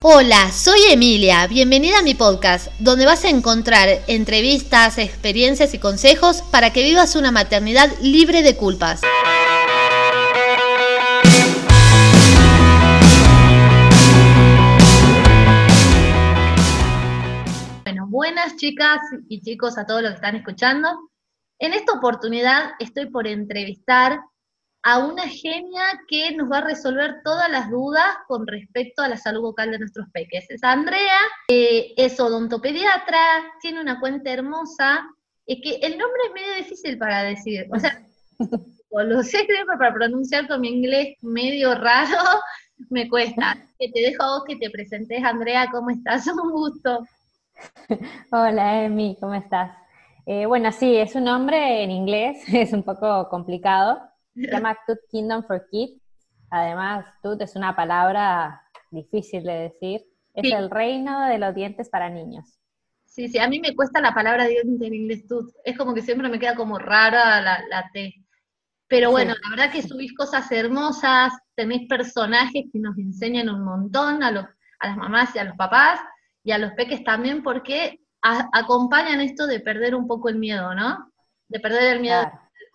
Hola, 0.00 0.52
soy 0.52 0.78
Emilia. 0.92 1.48
Bienvenida 1.48 1.98
a 1.98 2.02
mi 2.02 2.14
podcast, 2.14 2.68
donde 2.78 3.04
vas 3.04 3.24
a 3.24 3.30
encontrar 3.30 3.88
entrevistas, 4.06 4.96
experiencias 4.96 5.74
y 5.74 5.80
consejos 5.80 6.42
para 6.52 6.72
que 6.72 6.84
vivas 6.84 7.16
una 7.16 7.32
maternidad 7.32 7.90
libre 8.00 8.42
de 8.42 8.56
culpas. 8.56 9.00
Bueno, 17.82 18.06
buenas 18.06 18.54
chicas 18.54 19.00
y 19.28 19.40
chicos 19.40 19.78
a 19.78 19.84
todos 19.84 20.02
los 20.02 20.12
que 20.12 20.16
están 20.18 20.36
escuchando. 20.36 21.10
En 21.58 21.72
esta 21.72 21.94
oportunidad 21.94 22.70
estoy 22.78 23.06
por 23.10 23.26
entrevistar 23.26 24.20
a 24.82 24.98
una 24.98 25.28
genia 25.28 25.82
que 26.08 26.32
nos 26.32 26.50
va 26.50 26.58
a 26.58 26.64
resolver 26.64 27.20
todas 27.24 27.50
las 27.50 27.70
dudas 27.70 28.06
con 28.26 28.46
respecto 28.46 29.02
a 29.02 29.08
la 29.08 29.16
salud 29.16 29.42
vocal 29.42 29.70
de 29.70 29.78
nuestros 29.78 30.08
peques. 30.12 30.48
Es 30.50 30.62
Andrea, 30.62 31.18
eh, 31.48 31.92
es 31.96 32.18
odontopediatra, 32.20 33.18
tiene 33.60 33.80
una 33.80 34.00
cuenta 34.00 34.30
hermosa, 34.30 35.04
es 35.46 35.58
que 35.62 35.76
el 35.76 35.98
nombre 35.98 36.20
es 36.26 36.34
medio 36.34 36.54
difícil 36.54 36.98
para 36.98 37.22
decir, 37.24 37.66
o 37.72 37.78
sea, 37.78 38.02
lo 38.90 39.22
sé 39.22 39.46
para 39.78 39.92
pronunciar 39.92 40.46
con 40.46 40.60
mi 40.60 40.68
inglés 40.68 41.16
medio 41.22 41.74
raro, 41.74 42.18
me 42.90 43.08
cuesta. 43.08 43.56
Que 43.78 43.88
te 43.90 44.00
dejo 44.00 44.22
a 44.22 44.38
vos 44.38 44.44
que 44.46 44.56
te 44.56 44.70
presentes, 44.70 45.22
Andrea, 45.24 45.68
¿cómo 45.70 45.90
estás? 45.90 46.26
Un 46.42 46.50
gusto. 46.50 47.06
Hola, 48.30 48.84
Emi, 48.84 49.16
¿cómo 49.20 49.34
estás? 49.34 49.76
Eh, 50.26 50.46
bueno, 50.46 50.70
sí, 50.72 50.94
es 50.94 51.14
un 51.14 51.24
nombre 51.24 51.82
en 51.82 51.90
inglés, 51.90 52.42
es 52.52 52.74
un 52.74 52.82
poco 52.82 53.28
complicado, 53.30 53.98
se 54.46 54.50
llama 54.50 54.76
Tooth 54.86 55.08
Kingdom 55.10 55.44
for 55.44 55.66
Kids. 55.70 56.00
Además, 56.50 57.06
tooth 57.22 57.40
es 57.42 57.56
una 57.56 57.74
palabra 57.76 58.62
difícil 58.90 59.44
de 59.44 59.52
decir. 59.52 60.04
Es 60.34 60.52
el 60.52 60.70
reino 60.70 61.26
de 61.26 61.38
los 61.38 61.54
dientes 61.54 61.88
para 61.88 62.08
niños. 62.08 62.58
Sí, 63.04 63.28
sí, 63.28 63.38
a 63.38 63.48
mí 63.48 63.58
me 63.58 63.74
cuesta 63.74 64.00
la 64.00 64.14
palabra 64.14 64.46
diente 64.46 64.86
en 64.86 64.94
inglés 64.94 65.26
tooth. 65.26 65.52
Es 65.64 65.76
como 65.76 65.94
que 65.94 66.02
siempre 66.02 66.28
me 66.28 66.38
queda 66.38 66.54
como 66.54 66.78
rara 66.78 67.40
la, 67.40 67.90
T. 67.92 68.14
Pero 68.86 69.10
bueno, 69.10 69.34
la 69.42 69.50
verdad 69.50 69.72
que 69.72 69.82
subís 69.82 70.14
cosas 70.14 70.50
hermosas, 70.52 71.32
tenéis 71.54 71.88
personajes 71.88 72.66
que 72.72 72.78
nos 72.78 72.96
enseñan 72.96 73.48
un 73.48 73.64
montón 73.64 74.22
a, 74.22 74.30
los, 74.30 74.44
a 74.78 74.88
las 74.88 74.96
mamás 74.96 75.34
y 75.34 75.38
a 75.38 75.44
los 75.44 75.56
papás 75.56 76.00
y 76.44 76.52
a 76.52 76.58
los 76.58 76.72
peques 76.72 77.04
también 77.04 77.42
porque 77.42 78.00
acompañan 78.22 79.20
esto 79.20 79.46
de 79.46 79.60
perder 79.60 79.94
un 79.94 80.06
poco 80.06 80.28
el 80.28 80.36
miedo, 80.36 80.74
¿no? 80.74 81.12
De 81.48 81.60
perder 81.60 81.96
el 81.96 82.00
miedo 82.00 82.30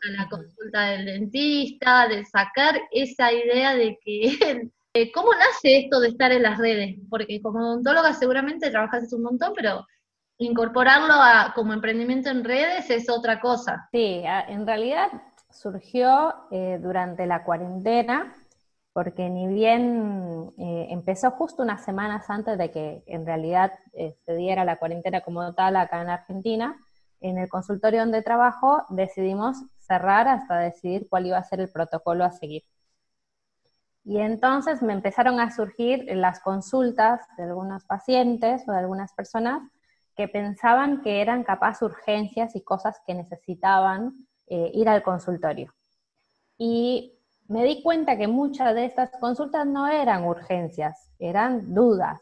a 0.08 0.12
la 0.12 0.30
consulta 0.30 0.86
del 0.90 1.06
dentista, 1.06 2.08
de 2.08 2.26
sacar 2.26 2.80
esa 2.92 3.32
idea 3.32 3.76
de 3.76 3.98
que, 4.04 4.70
¿cómo 5.14 5.34
nace 5.34 5.80
esto 5.80 6.00
de 6.00 6.10
estar 6.10 6.32
en 6.32 6.44
las 6.44 6.58
redes? 6.58 6.98
Porque 7.10 7.42
como 7.42 7.60
odontóloga 7.60 8.14
seguramente 8.14 8.72
trabajas 8.72 9.12
un 9.14 9.24
montón, 9.24 9.54
pero 9.56 9.86
incorporarlo 10.38 11.14
a, 11.14 11.54
como 11.56 11.74
emprendimiento 11.74 12.30
en 12.30 12.44
redes 12.44 12.90
es 12.90 13.10
otra 13.10 13.40
cosa. 13.40 13.88
Sí, 13.92 14.24
en 14.48 14.66
realidad 14.66 15.10
surgió 15.50 16.34
eh, 16.52 16.80
durante 16.82 17.26
la 17.26 17.44
cuarentena, 17.44 18.34
porque 18.92 19.30
ni 19.30 19.48
bien 19.48 20.52
eh, 20.58 20.88
empezó 20.90 21.32
justo 21.32 21.64
unas 21.64 21.84
semanas 21.84 22.30
antes 22.30 22.58
de 22.58 22.72
que 22.72 23.04
en 23.08 23.26
realidad 23.26 23.72
eh, 23.94 24.16
se 24.26 24.36
diera 24.36 24.66
la 24.66 24.78
cuarentena 24.78 25.22
como 25.22 25.54
tal 25.54 25.76
acá 25.76 26.02
en 26.02 26.10
Argentina, 26.10 26.78
en 27.22 27.38
el 27.38 27.50
consultorio 27.50 28.02
donde 28.02 28.22
trabajo 28.22 28.84
decidimos 28.90 29.64
cerrar 29.86 30.28
hasta 30.28 30.58
decidir 30.60 31.08
cuál 31.10 31.28
iba 31.28 31.38
a 31.38 31.44
ser 31.44 31.60
el 31.60 31.70
protocolo 31.70 32.24
a 32.24 32.32
seguir. 32.32 32.64
Y 34.06 34.18
entonces 34.18 34.82
me 34.82 34.94
empezaron 34.94 35.40
a 35.40 35.52
surgir 35.52 36.06
las 36.16 36.42
consultas 36.42 37.22
de 37.38 37.44
algunos 37.44 37.86
pacientes 37.86 38.64
o 38.68 38.72
de 38.72 38.80
algunas 38.80 39.14
personas 39.14 39.62
que 40.16 40.28
pensaban 40.28 41.02
que 41.02 41.22
eran 41.22 41.44
capaz 41.44 41.82
urgencias 41.82 42.56
y 42.56 42.62
cosas 42.62 43.02
que 43.08 43.14
necesitaban 43.14 44.28
eh, 44.48 44.72
ir 44.74 44.90
al 44.90 45.04
consultorio. 45.04 45.74
Y 46.58 47.18
me 47.48 47.64
di 47.64 47.82
cuenta 47.82 48.18
que 48.18 48.28
muchas 48.28 48.76
de 48.76 48.86
estas 48.86 49.10
consultas 49.20 49.66
no 49.66 49.88
eran 49.88 50.26
urgencias, 50.26 51.12
eran 51.20 51.74
dudas. 51.74 52.22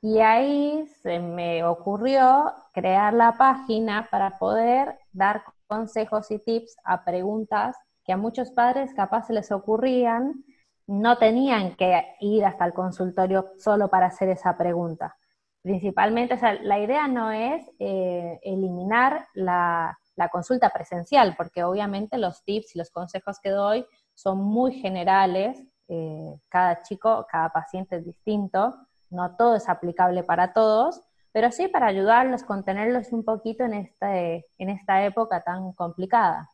Y 0.00 0.20
ahí 0.20 0.86
se 1.02 1.18
me 1.18 1.64
ocurrió 1.64 2.52
crear 2.72 3.14
la 3.14 3.32
página 3.38 4.08
para 4.10 4.38
poder 4.38 4.98
dar 5.12 5.42
consejos 5.66 6.30
y 6.30 6.38
tips 6.38 6.76
a 6.84 7.04
preguntas 7.04 7.76
que 8.04 8.12
a 8.12 8.16
muchos 8.16 8.50
padres 8.50 8.92
capaz 8.94 9.26
se 9.26 9.32
les 9.32 9.50
ocurrían, 9.50 10.44
no 10.86 11.16
tenían 11.16 11.74
que 11.76 12.16
ir 12.20 12.44
hasta 12.44 12.66
el 12.66 12.74
consultorio 12.74 13.52
solo 13.58 13.88
para 13.88 14.06
hacer 14.06 14.28
esa 14.28 14.56
pregunta. 14.56 15.16
Principalmente, 15.62 16.38
la 16.62 16.78
idea 16.78 17.08
no 17.08 17.30
es 17.32 17.64
eh, 17.78 18.38
eliminar 18.42 19.26
la, 19.32 19.98
consulta 20.30 20.68
presencial, 20.68 21.34
porque 21.36 21.64
obviamente 21.64 22.18
los 22.18 22.44
tips 22.44 22.76
y 22.76 22.78
los 22.78 22.90
consejos 22.90 23.38
que 23.40 23.48
doy 23.48 23.86
son 24.12 24.38
muy 24.38 24.74
generales, 24.74 25.58
eh, 25.88 26.34
cada 26.50 26.82
chico, 26.82 27.26
cada 27.30 27.48
paciente 27.48 27.96
es 27.96 28.04
distinto, 28.04 28.74
no 29.08 29.36
todo 29.36 29.56
es 29.56 29.68
aplicable 29.68 30.22
para 30.22 30.52
todos, 30.52 31.00
pero 31.34 31.50
sí 31.50 31.66
para 31.66 31.88
ayudarlos, 31.88 32.44
contenerlos 32.44 33.12
un 33.12 33.24
poquito 33.24 33.64
en, 33.64 33.74
este, 33.74 34.46
en 34.56 34.70
esta 34.70 35.04
época 35.04 35.42
tan 35.42 35.72
complicada. 35.72 36.48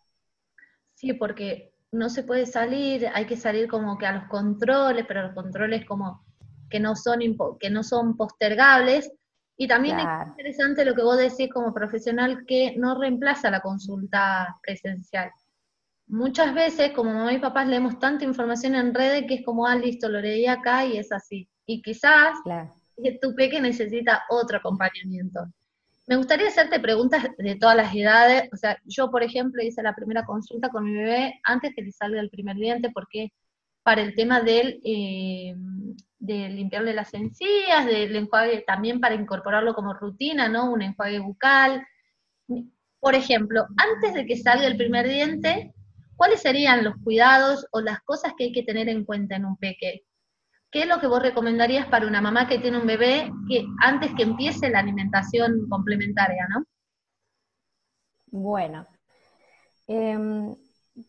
Sí, 0.94 1.12
porque 1.12 1.74
no 1.92 2.08
se 2.08 2.22
puede 2.22 2.46
salir, 2.46 3.06
hay 3.12 3.26
que 3.26 3.36
salir 3.36 3.68
como 3.68 3.98
que 3.98 4.06
a 4.06 4.12
los 4.12 4.24
controles, 4.28 5.04
pero 5.06 5.20
los 5.20 5.34
controles 5.34 5.84
como 5.84 6.24
que 6.70 6.80
no 6.80 6.96
son, 6.96 7.20
que 7.60 7.68
no 7.68 7.82
son 7.82 8.16
postergables. 8.16 9.12
Y 9.58 9.68
también 9.68 10.00
es 10.00 10.06
interesante 10.28 10.86
lo 10.86 10.94
que 10.94 11.02
vos 11.02 11.18
decís 11.18 11.52
como 11.52 11.74
profesional 11.74 12.46
que 12.46 12.74
no 12.78 12.98
reemplaza 12.98 13.50
la 13.50 13.60
consulta 13.60 14.56
presencial. 14.62 15.30
Muchas 16.06 16.54
veces, 16.54 16.92
como 16.92 17.12
mamá 17.12 17.34
y 17.34 17.38
papás, 17.38 17.68
leemos 17.68 17.98
tanta 17.98 18.24
información 18.24 18.74
en 18.74 18.94
redes 18.94 19.26
que 19.28 19.34
es 19.34 19.44
como, 19.44 19.66
ah, 19.66 19.76
listo, 19.76 20.08
lo 20.08 20.22
leí 20.22 20.46
acá 20.46 20.86
y 20.86 20.96
es 20.96 21.12
así. 21.12 21.50
Y 21.66 21.82
quizás 21.82 22.38
que 22.42 22.79
tu 23.20 23.34
peque 23.34 23.60
necesita 23.60 24.24
otro 24.28 24.58
acompañamiento. 24.58 25.46
Me 26.06 26.16
gustaría 26.16 26.48
hacerte 26.48 26.80
preguntas 26.80 27.24
de 27.38 27.54
todas 27.54 27.76
las 27.76 27.94
edades. 27.94 28.48
O 28.52 28.56
sea, 28.56 28.78
yo, 28.84 29.10
por 29.10 29.22
ejemplo, 29.22 29.62
hice 29.62 29.82
la 29.82 29.94
primera 29.94 30.24
consulta 30.24 30.68
con 30.68 30.84
mi 30.84 30.92
bebé 30.92 31.40
antes 31.44 31.72
que 31.74 31.82
le 31.82 31.92
salga 31.92 32.20
el 32.20 32.30
primer 32.30 32.56
diente, 32.56 32.90
porque 32.90 33.32
para 33.82 34.02
el 34.02 34.14
tema 34.14 34.40
del, 34.40 34.80
eh, 34.84 35.54
de 36.18 36.48
limpiarle 36.48 36.94
las 36.94 37.14
encías, 37.14 37.86
del 37.86 38.14
enjuague, 38.16 38.64
también 38.66 39.00
para 39.00 39.14
incorporarlo 39.14 39.74
como 39.74 39.94
rutina, 39.94 40.48
¿no? 40.48 40.72
Un 40.72 40.82
enjuague 40.82 41.20
bucal. 41.20 41.86
Por 42.98 43.14
ejemplo, 43.14 43.66
antes 43.76 44.14
de 44.14 44.26
que 44.26 44.36
salga 44.36 44.66
el 44.66 44.76
primer 44.76 45.08
diente, 45.08 45.72
¿cuáles 46.16 46.42
serían 46.42 46.84
los 46.84 46.94
cuidados 47.04 47.66
o 47.70 47.80
las 47.80 48.00
cosas 48.00 48.34
que 48.36 48.44
hay 48.44 48.52
que 48.52 48.64
tener 48.64 48.88
en 48.88 49.04
cuenta 49.04 49.36
en 49.36 49.44
un 49.44 49.56
peque? 49.56 50.02
¿Qué 50.70 50.82
es 50.82 50.86
lo 50.86 51.00
que 51.00 51.06
vos 51.06 51.22
recomendarías 51.22 51.86
para 51.86 52.06
una 52.06 52.20
mamá 52.20 52.48
que 52.48 52.58
tiene 52.58 52.78
un 52.78 52.86
bebé 52.86 53.30
que 53.48 53.64
antes 53.82 54.14
que 54.14 54.22
empiece 54.22 54.70
la 54.70 54.80
alimentación 54.80 55.68
complementaria, 55.68 56.46
no? 56.48 56.64
Bueno, 58.26 58.86
em, 59.88 60.54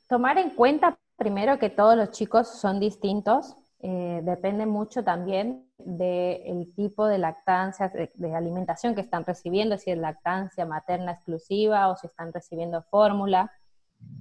tomar 0.07 0.37
en 0.37 0.51
cuenta 0.51 0.97
primero 1.15 1.59
que 1.59 1.69
todos 1.69 1.95
los 1.95 2.11
chicos 2.11 2.47
son 2.47 2.79
distintos, 2.79 3.55
eh, 3.83 4.21
depende 4.23 4.65
mucho 4.65 5.03
también 5.03 5.67
del 5.77 6.73
tipo 6.75 7.07
de 7.07 7.17
lactancia, 7.17 7.89
de, 7.89 8.35
alimentación 8.35 8.95
que 8.95 9.01
están 9.01 9.25
recibiendo, 9.25 9.77
si 9.77 9.91
es 9.91 9.97
lactancia 9.97 10.65
materna 10.65 11.13
exclusiva 11.13 11.89
o 11.89 11.95
si 11.95 12.07
están 12.07 12.33
recibiendo 12.33 12.81
fórmula. 12.83 13.51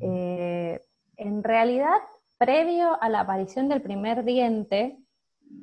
Eh, 0.00 0.80
en 1.16 1.42
realidad, 1.42 1.98
previo 2.38 3.02
a 3.02 3.08
la 3.10 3.20
aparición 3.20 3.68
del 3.68 3.82
primer 3.82 4.24
diente, 4.24 4.98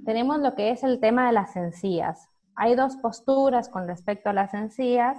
tenemos 0.06 0.40
lo 0.40 0.56
que 0.56 0.72
es 0.72 0.84
el 0.84 1.00
tema 1.00 1.28
de 1.28 1.34
las 1.34 1.56
encías. 1.56 2.30
Hay 2.56 2.76
dos 2.76 2.96
posturas 2.98 3.70
con 3.70 3.88
respecto 3.88 4.30
a 4.30 4.34
las 4.34 4.54
encías. 4.54 5.18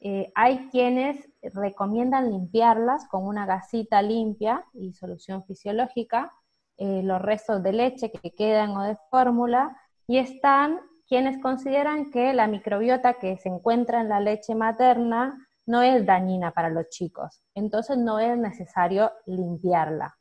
Eh, 0.00 0.32
hay 0.34 0.68
quienes 0.70 1.28
recomiendan 1.42 2.30
limpiarlas 2.30 3.06
con 3.08 3.26
una 3.26 3.46
gasita 3.46 4.00
limpia 4.02 4.64
y 4.72 4.94
solución 4.94 5.44
fisiológica, 5.44 6.32
eh, 6.78 7.02
los 7.02 7.20
restos 7.20 7.62
de 7.62 7.72
leche 7.72 8.10
que 8.10 8.30
quedan 8.30 8.70
o 8.70 8.82
de 8.82 8.96
fórmula, 9.10 9.76
y 10.06 10.18
están 10.18 10.80
quienes 11.06 11.40
consideran 11.42 12.10
que 12.10 12.32
la 12.32 12.46
microbiota 12.46 13.14
que 13.14 13.36
se 13.36 13.48
encuentra 13.48 14.00
en 14.00 14.08
la 14.08 14.20
leche 14.20 14.54
materna 14.54 15.46
no 15.66 15.82
es 15.82 16.06
dañina 16.06 16.52
para 16.52 16.70
los 16.70 16.88
chicos, 16.88 17.42
entonces 17.54 17.98
no 17.98 18.18
es 18.18 18.38
necesario 18.38 19.12
limpiarla. 19.26 20.16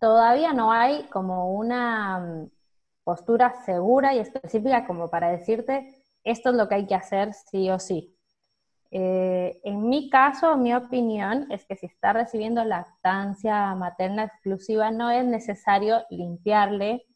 Todavía 0.00 0.52
no 0.52 0.72
hay 0.72 1.04
como 1.08 1.52
una 1.54 2.48
postura 3.08 3.54
segura 3.64 4.12
y 4.12 4.18
específica 4.18 4.86
como 4.86 5.08
para 5.08 5.30
decirte, 5.30 6.04
esto 6.24 6.50
es 6.50 6.56
lo 6.56 6.68
que 6.68 6.74
hay 6.74 6.86
que 6.86 6.94
hacer 6.94 7.32
sí 7.32 7.70
o 7.70 7.78
sí. 7.78 8.14
Eh, 8.90 9.62
en 9.64 9.88
mi 9.88 10.10
caso, 10.10 10.58
mi 10.58 10.74
opinión 10.74 11.50
es 11.50 11.64
que 11.64 11.74
si 11.74 11.86
está 11.86 12.12
recibiendo 12.12 12.62
lactancia 12.64 13.74
materna 13.76 14.24
exclusiva, 14.24 14.90
no 14.90 15.10
es 15.10 15.24
necesario 15.24 16.02
limpiarle 16.10 17.06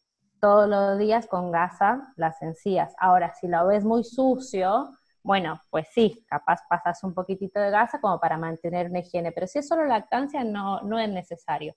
todos 0.41 0.67
los 0.67 0.99
días 0.99 1.27
con 1.27 1.53
gasa 1.53 2.15
las 2.17 2.41
encías. 2.41 2.95
Ahora, 2.99 3.35
si 3.35 3.47
lo 3.47 3.67
ves 3.67 3.85
muy 3.85 4.03
sucio, 4.03 4.89
bueno, 5.23 5.61
pues 5.69 5.89
sí, 5.93 6.25
capaz 6.27 6.61
pasas 6.71 7.05
un 7.05 7.13
poquitito 7.13 7.61
de 7.61 7.71
gasa 7.71 8.01
como 8.01 8.19
para 8.19 8.39
mantener 8.39 8.89
una 8.89 9.01
higiene, 9.01 9.31
pero 9.33 9.47
si 9.47 9.59
es 9.59 9.69
solo 9.69 9.85
lactancia 9.85 10.43
no, 10.43 10.81
no 10.81 10.99
es 10.99 11.11
necesario. 11.11 11.75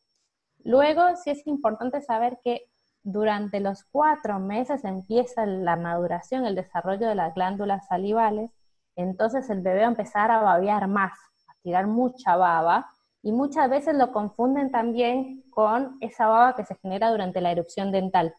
Luego, 0.64 1.02
sí 1.18 1.32
es 1.32 1.46
importante 1.46 2.02
saber 2.02 2.40
que 2.42 2.70
durante 3.06 3.60
los 3.60 3.84
cuatro 3.84 4.40
meses 4.40 4.84
empieza 4.84 5.46
la 5.46 5.76
maduración, 5.76 6.44
el 6.44 6.56
desarrollo 6.56 7.08
de 7.08 7.14
las 7.14 7.36
glándulas 7.36 7.86
salivales, 7.86 8.50
entonces 8.96 9.48
el 9.52 9.62
bebé 9.62 9.82
va 9.82 9.86
a 9.86 9.90
empezar 9.90 10.32
a 10.32 10.42
babear 10.42 10.88
más, 10.88 11.14
a 11.48 11.54
tirar 11.62 11.86
mucha 11.86 12.36
baba, 12.36 12.90
y 13.22 13.32
muchas 13.32 13.70
veces 13.70 13.96
lo 13.96 14.12
confunden 14.12 14.72
también 14.72 15.44
con 15.52 15.98
esa 16.02 16.28
baba 16.28 16.56
que 16.56 16.66
se 16.66 16.76
genera 16.76 17.12
durante 17.12 17.42
la 17.42 17.52
erupción 17.52 17.92
dental. 17.92 18.34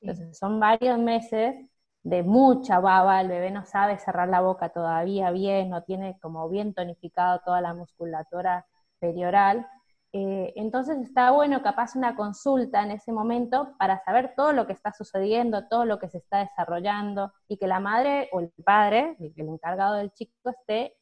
Entonces 0.00 0.36
son 0.36 0.58
varios 0.58 0.98
meses 0.98 1.54
de 2.02 2.24
mucha 2.24 2.80
baba, 2.80 3.20
el 3.20 3.28
bebé 3.28 3.52
no 3.52 3.64
sabe 3.66 3.98
cerrar 3.98 4.28
la 4.28 4.40
boca 4.40 4.68
todavía 4.70 5.30
bien, 5.30 5.70
no 5.70 5.84
tiene 5.84 6.18
como 6.20 6.48
bien 6.48 6.74
tonificado 6.74 7.40
toda 7.44 7.60
la 7.60 7.72
musculatura 7.72 8.66
perioral, 8.98 9.64
eh, 10.18 10.54
entonces 10.56 10.96
está 11.02 11.30
bueno 11.30 11.62
capaz 11.62 11.94
una 11.94 12.16
consulta 12.16 12.82
en 12.82 12.90
ese 12.90 13.12
momento 13.12 13.74
para 13.78 14.02
saber 14.02 14.32
todo 14.34 14.54
lo 14.54 14.66
que 14.66 14.72
está 14.72 14.90
sucediendo, 14.90 15.68
todo 15.68 15.84
lo 15.84 15.98
que 15.98 16.08
se 16.08 16.16
está 16.16 16.38
desarrollando 16.38 17.34
y 17.48 17.58
que 17.58 17.66
la 17.66 17.80
madre 17.80 18.30
o 18.32 18.40
el 18.40 18.50
padre, 18.64 19.14
el, 19.20 19.34
encargado 19.36 19.96
del 19.96 20.10
chico, 20.12 20.32
esté 20.48 20.94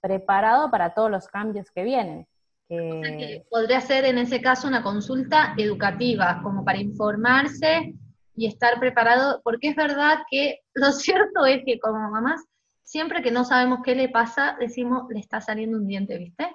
preparado 0.00 0.70
para 0.70 0.94
todos 0.94 1.10
los 1.10 1.28
cambios 1.28 1.70
que 1.70 1.84
vienen. 1.84 2.26
podría 3.50 3.82
ser 3.82 4.06
en 4.06 4.16
ese 4.16 4.40
caso 4.40 4.68
una 4.68 4.82
consulta 4.82 5.52
educativa, 5.58 6.40
como 6.42 6.64
para 6.64 6.78
informarse 6.78 7.94
y 8.34 8.46
estar 8.46 8.80
preparado, 8.80 9.42
porque 9.44 9.68
es 9.68 9.76
verdad 9.76 10.20
que 10.30 10.60
lo 10.72 10.92
cierto 10.92 11.44
es 11.44 11.62
que 11.66 11.78
como 11.78 12.10
mamás, 12.10 12.40
siempre 12.84 13.22
que 13.22 13.32
no 13.32 13.44
sabemos 13.44 13.80
qué 13.84 13.94
le 13.94 14.08
pasa, 14.08 14.56
decimos, 14.58 15.02
le 15.10 15.20
está 15.20 15.42
saliendo 15.42 15.76
un 15.76 15.86
diente, 15.86 16.16
¿viste? 16.16 16.48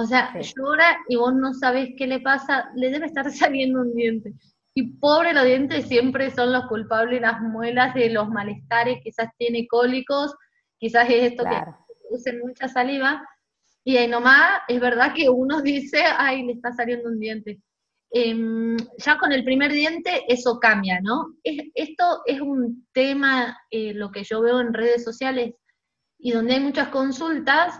O 0.00 0.04
sea, 0.06 0.32
llora 0.38 0.96
y 1.08 1.16
vos 1.16 1.34
no 1.34 1.52
sabés 1.52 1.90
qué 1.96 2.06
le 2.06 2.20
pasa, 2.20 2.70
le 2.76 2.90
debe 2.90 3.06
estar 3.06 3.28
saliendo 3.32 3.80
un 3.80 3.96
diente. 3.96 4.32
Y 4.72 4.92
pobre 4.98 5.32
los 5.32 5.44
dientes 5.44 5.88
siempre 5.88 6.30
son 6.30 6.52
los 6.52 6.66
culpables, 6.66 7.20
las 7.20 7.40
muelas 7.40 7.94
de 7.94 8.08
los 8.10 8.28
malestares, 8.28 9.00
quizás 9.02 9.28
tiene 9.36 9.66
cólicos, 9.66 10.36
quizás 10.78 11.10
es 11.10 11.32
esto 11.32 11.42
que 11.42 11.64
produce 12.00 12.32
mucha 12.38 12.68
saliva. 12.68 13.28
Y 13.82 13.96
ahí 13.96 14.06
nomás 14.06 14.60
es 14.68 14.78
verdad 14.78 15.12
que 15.16 15.28
uno 15.28 15.60
dice, 15.62 16.04
ay, 16.16 16.44
le 16.44 16.52
está 16.52 16.72
saliendo 16.72 17.08
un 17.08 17.18
diente. 17.18 17.60
Em, 18.12 18.76
ya 18.98 19.18
con 19.18 19.32
el 19.32 19.42
primer 19.42 19.72
diente 19.72 20.22
eso 20.28 20.60
cambia, 20.60 21.00
¿no? 21.02 21.34
esto 21.42 22.22
es 22.24 22.40
un 22.40 22.86
tema, 22.92 23.58
eh, 23.70 23.92
lo 23.94 24.12
que 24.12 24.22
yo 24.22 24.40
veo 24.42 24.60
en 24.60 24.72
redes 24.72 25.04
sociales 25.04 25.54
y 26.18 26.30
donde 26.30 26.54
hay 26.54 26.60
muchas 26.60 26.88
consultas, 26.88 27.78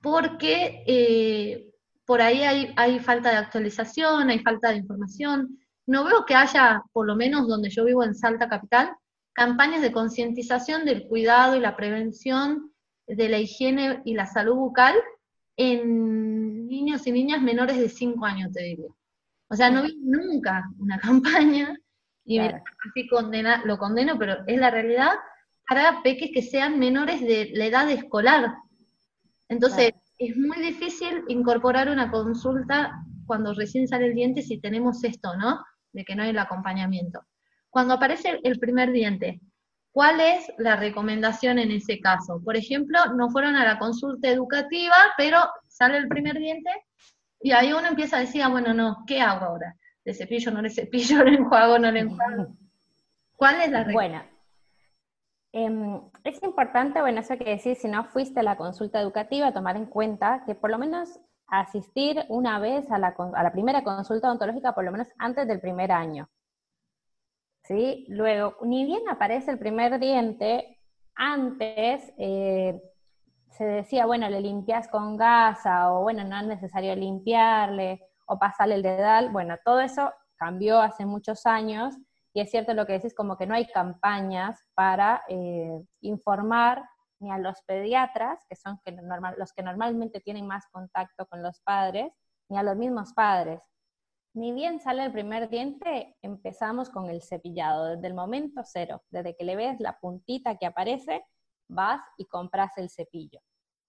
porque 0.00 0.84
eh, 0.86 1.70
por 2.04 2.22
ahí 2.22 2.42
hay, 2.42 2.98
falta 3.00 3.30
de 3.30 3.36
actualización, 3.36 4.30
hay 4.30 4.38
falta 4.40 4.70
de 4.70 4.76
información. 4.76 5.58
No 5.86 6.04
veo 6.04 6.24
que 6.24 6.34
haya, 6.34 6.82
por 6.92 7.06
lo 7.06 7.16
menos 7.16 7.48
donde 7.48 7.70
yo 7.70 7.84
vivo 7.84 8.04
en 8.04 8.14
Salta 8.14 8.48
Capital, 8.48 8.90
campañas 9.32 9.82
de 9.82 9.92
concientización 9.92 10.84
del 10.84 11.06
cuidado 11.06 11.56
y 11.56 11.60
la 11.60 11.76
prevención 11.76 12.72
de 13.06 13.28
la 13.28 13.38
higiene 13.38 14.02
y 14.04 14.14
la 14.14 14.26
salud 14.26 14.54
bucal 14.54 14.94
en 15.56 16.66
niños 16.68 17.06
y 17.06 17.12
niñas 17.12 17.42
menores 17.42 17.78
de 17.78 17.88
5 17.88 18.24
años, 18.24 18.52
te 18.52 18.62
diría. 18.62 18.90
O 19.48 19.56
sea, 19.56 19.70
no 19.70 19.82
vi 19.82 19.98
nunca 20.00 20.64
una 20.78 20.98
campaña, 21.00 21.74
y 22.24 22.38
así 22.38 23.08
condena, 23.10 23.62
lo 23.64 23.78
condeno, 23.78 24.18
pero 24.18 24.36
es 24.46 24.58
la 24.58 24.70
realidad, 24.70 25.12
para 25.66 26.02
peques 26.02 26.30
que 26.32 26.42
sean 26.42 26.78
menores 26.78 27.20
de 27.22 27.50
la 27.54 27.64
edad 27.64 27.90
escolar. 27.90 28.54
Entonces, 29.48 29.92
es 30.18 30.36
muy 30.36 30.58
difícil 30.58 31.24
incorporar 31.28 31.88
una 31.88 32.10
consulta 32.10 33.02
cuando 33.26 33.54
recién 33.54 33.88
sale 33.88 34.06
el 34.06 34.14
diente 34.14 34.42
si 34.42 34.58
tenemos 34.58 35.02
esto, 35.04 35.36
¿no? 35.36 35.64
De 35.92 36.04
que 36.04 36.14
no 36.14 36.22
hay 36.22 36.30
el 36.30 36.38
acompañamiento. 36.38 37.20
Cuando 37.70 37.94
aparece 37.94 38.40
el 38.42 38.58
primer 38.58 38.92
diente, 38.92 39.40
¿cuál 39.92 40.20
es 40.20 40.50
la 40.58 40.76
recomendación 40.76 41.58
en 41.58 41.70
ese 41.70 42.00
caso? 42.00 42.42
Por 42.44 42.56
ejemplo, 42.56 42.98
no 43.14 43.30
fueron 43.30 43.56
a 43.56 43.64
la 43.64 43.78
consulta 43.78 44.28
educativa, 44.28 44.96
pero 45.16 45.38
sale 45.66 45.98
el 45.98 46.08
primer 46.08 46.38
diente 46.38 46.70
y 47.40 47.52
ahí 47.52 47.72
uno 47.72 47.88
empieza 47.88 48.16
a 48.16 48.20
decir, 48.20 48.42
ah, 48.42 48.48
bueno, 48.48 48.74
no, 48.74 49.04
¿qué 49.06 49.20
hago 49.20 49.46
ahora? 49.46 49.76
¿Le 50.04 50.14
cepillo, 50.14 50.50
no 50.50 50.62
le 50.62 50.70
cepillo, 50.70 51.22
le 51.24 51.36
enjuago, 51.36 51.78
no 51.78 51.90
le 51.90 52.00
enjuago? 52.00 52.56
¿Cuál 53.36 53.60
es 53.60 53.70
la 53.70 53.84
recomendación? 53.84 54.37
Em, 55.52 56.00
es 56.24 56.42
importante, 56.42 57.00
bueno, 57.00 57.20
eso 57.20 57.38
que 57.38 57.44
decir, 57.44 57.76
si 57.76 57.88
no 57.88 58.04
fuiste 58.04 58.40
a 58.40 58.42
la 58.42 58.56
consulta 58.56 59.00
educativa, 59.00 59.52
tomar 59.52 59.76
en 59.76 59.86
cuenta 59.86 60.42
que 60.44 60.54
por 60.54 60.70
lo 60.70 60.78
menos 60.78 61.18
asistir 61.46 62.22
una 62.28 62.58
vez 62.58 62.90
a 62.90 62.98
la, 62.98 63.52
primera 63.52 63.82
consulta 63.82 64.28
odontológica, 64.28 64.74
por 64.74 64.84
lo 64.84 64.92
menos 64.92 65.08
antes 65.18 65.48
del 65.48 65.60
primer 65.60 65.92
año. 65.92 66.28
¿Sí? 67.64 68.06
Luego, 68.08 68.56
ni 68.62 68.84
bien 68.84 69.08
aparece 69.08 69.50
el 69.50 69.58
primer 69.58 69.98
diente, 69.98 70.78
antes 71.14 72.12
eh, 72.18 72.80
se 73.50 73.64
decía, 73.64 74.06
bueno, 74.06 74.28
le 74.28 74.40
limpias 74.40 74.88
con 74.88 75.16
gasa, 75.16 75.92
o 75.92 76.02
bueno, 76.02 76.24
no 76.24 76.38
es 76.40 76.46
necesario 76.46 76.94
limpiarle, 76.94 78.00
o 78.26 78.38
pasarle 78.38 78.76
el 78.76 78.82
dedal. 78.82 79.30
Bueno, 79.30 79.56
todo 79.64 79.80
eso 79.80 80.12
cambió 80.36 80.80
hace 80.80 81.04
muchos 81.06 81.46
años 81.46 81.96
y 82.38 82.40
es 82.40 82.52
cierto 82.52 82.72
lo 82.72 82.86
que 82.86 82.92
decís, 82.92 83.16
como 83.16 83.36
que 83.36 83.48
no 83.48 83.54
hay 83.54 83.66
campañas 83.66 84.64
para 84.74 85.24
eh, 85.28 85.82
informar 86.02 86.88
ni 87.18 87.32
a 87.32 87.38
los 87.38 87.60
pediatras, 87.62 88.38
que 88.48 88.54
son 88.54 88.78
los 89.36 89.52
que 89.52 89.64
normalmente 89.64 90.20
tienen 90.20 90.46
más 90.46 90.64
contacto 90.70 91.26
con 91.26 91.42
los 91.42 91.60
padres, 91.62 92.12
ni 92.48 92.56
a 92.56 92.62
los 92.62 92.76
mismos 92.76 93.12
padres. 93.12 93.60
Ni 94.34 94.52
bien 94.52 94.78
sale 94.78 95.04
el 95.04 95.10
primer 95.10 95.48
diente, 95.48 96.16
empezamos 96.22 96.90
con 96.90 97.10
el 97.10 97.22
cepillado, 97.22 97.96
desde 97.96 98.06
el 98.06 98.14
momento 98.14 98.60
cero, 98.62 99.02
desde 99.10 99.34
que 99.34 99.42
le 99.42 99.56
ves 99.56 99.80
la 99.80 99.98
puntita 99.98 100.56
que 100.58 100.66
aparece, 100.66 101.24
vas 101.68 102.02
y 102.18 102.26
compras 102.26 102.70
el 102.76 102.88
cepillo. 102.88 103.40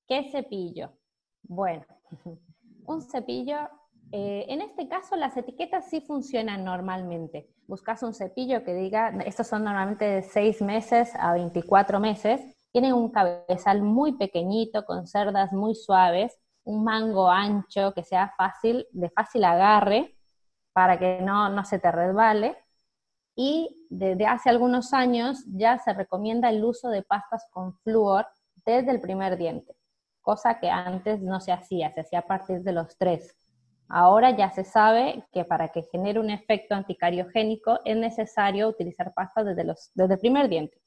¿Qué 0.08 0.28
cepillo? 0.32 0.98
Bueno, 1.44 1.86
un 2.88 3.04
cepillo 3.04 3.70
eh, 4.12 4.46
en 4.50 4.62
este 4.62 4.88
caso, 4.88 5.16
las 5.16 5.38
etiquetas 5.38 5.90
sí 5.90 6.02
funcionan 6.02 6.64
normalmente. 6.64 7.50
Buscas 7.68 8.02
un 8.02 8.14
cepillo 8.14 8.64
que 8.64 8.74
diga, 8.74 9.10
estos 9.26 9.48
son 9.48 9.64
normalmente 9.64 10.06
de 10.06 10.22
6 10.24 10.62
meses 10.62 11.12
a 11.20 11.34
24 11.34 12.00
meses, 12.00 12.42
tienen 12.72 12.94
un 12.94 13.12
cabezal 13.12 13.82
muy 13.82 14.18
pequeñito, 14.18 14.86
con 14.86 15.08
cerdas 15.08 15.52
muy 15.54 15.76
suaves, 15.76 16.40
un 16.64 16.84
mango 16.84 17.30
ancho 17.30 17.94
que 17.94 18.04
sea 18.04 18.34
fácil, 18.38 18.88
de 18.92 19.10
fácil 19.10 19.44
agarre, 19.44 20.16
para 20.74 20.98
que 20.98 21.22
no, 21.22 21.50
no 21.50 21.66
se 21.66 21.80
te 21.80 21.92
resbale. 21.92 22.58
Y 23.36 23.88
desde 23.90 24.26
hace 24.26 24.50
algunos 24.50 24.94
años 24.94 25.44
ya 25.48 25.78
se 25.78 25.94
recomienda 25.94 26.50
el 26.50 26.64
uso 26.64 26.90
de 26.90 27.04
pastas 27.04 27.48
con 27.52 27.74
flúor 27.80 28.28
desde 28.66 28.92
el 28.92 29.02
primer 29.02 29.38
diente, 29.38 29.76
cosa 30.22 30.60
que 30.60 30.70
antes 30.70 31.22
no 31.22 31.40
se 31.40 31.52
hacía, 31.52 31.92
se 31.94 32.02
hacía 32.02 32.20
a 32.20 32.28
partir 32.28 32.62
de 32.64 32.74
los 32.74 32.98
tres. 32.98 33.36
Ahora 33.90 34.38
ya 34.38 34.52
se 34.52 34.64
sabe 34.64 35.26
que 35.34 35.44
para 35.46 35.70
que 35.70 35.82
genere 35.92 36.20
un 36.20 36.30
efecto 36.30 36.76
anticariogénico 36.76 37.80
es 37.86 37.98
necesario 37.98 38.70
utilizar 38.70 39.14
pasta 39.16 39.44
desde, 39.44 39.64
los, 39.64 39.90
desde 39.96 40.14
el 40.14 40.20
primer 40.20 40.48
diente. 40.48 40.80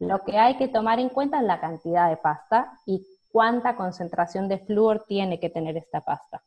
Lo 0.00 0.24
que 0.24 0.36
hay 0.36 0.56
que 0.56 0.66
tomar 0.66 0.98
en 0.98 1.08
cuenta 1.08 1.38
es 1.38 1.44
la 1.44 1.60
cantidad 1.60 2.10
de 2.10 2.16
pasta 2.16 2.78
y 2.84 3.06
cuánta 3.30 3.76
concentración 3.76 4.48
de 4.48 4.58
flúor 4.58 5.04
tiene 5.06 5.38
que 5.38 5.50
tener 5.50 5.76
esta 5.76 6.00
pasta. 6.00 6.42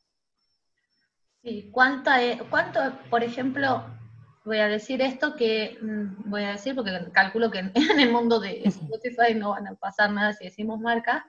Sí, 1.42 1.70
¿cuánta, 1.72 2.18
¿cuánto, 2.50 2.80
por 3.08 3.24
ejemplo, 3.24 3.82
voy 4.44 4.58
a 4.58 4.68
decir 4.68 5.00
esto 5.00 5.34
que 5.34 5.78
mm, 5.80 6.28
voy 6.30 6.42
a 6.44 6.52
decir 6.52 6.74
porque 6.74 6.92
calculo 7.12 7.50
que 7.50 7.58
en, 7.74 8.00
el 8.00 8.12
mundo 8.12 8.38
de 8.38 8.60
Spotify 8.64 9.34
no 9.34 9.50
van 9.50 9.66
a 9.66 9.74
pasar 9.76 10.10
nada 10.12 10.34
si 10.34 10.44
decimos 10.44 10.78
marca, 10.78 11.26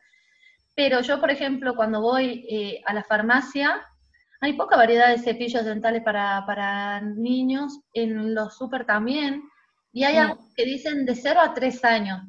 pero 0.75 0.99
yo, 0.99 1.21
por 1.21 1.31
ejemplo, 1.31 1.75
cuando 1.75 2.01
voy 2.01 2.45
eh, 2.49 2.81
a 2.85 2.93
la 2.93 3.03
farmacia, 3.03 3.85
hay 4.41 4.53
poca 4.53 4.75
variedad 4.75 5.09
de 5.09 5.19
cepillos 5.19 5.63
dentales 5.63 6.01
para, 6.03 6.99
niños, 7.01 7.79
en 7.93 8.33
los 8.33 8.57
super 8.57 8.85
también, 8.85 9.43
y 9.93 10.03
hay 10.03 10.17
algunos 10.17 10.53
que 10.55 10.65
dicen 10.65 11.05
de 11.05 11.15
0 11.15 11.39
a 11.39 11.53
3 11.53 11.85
años, 11.85 12.21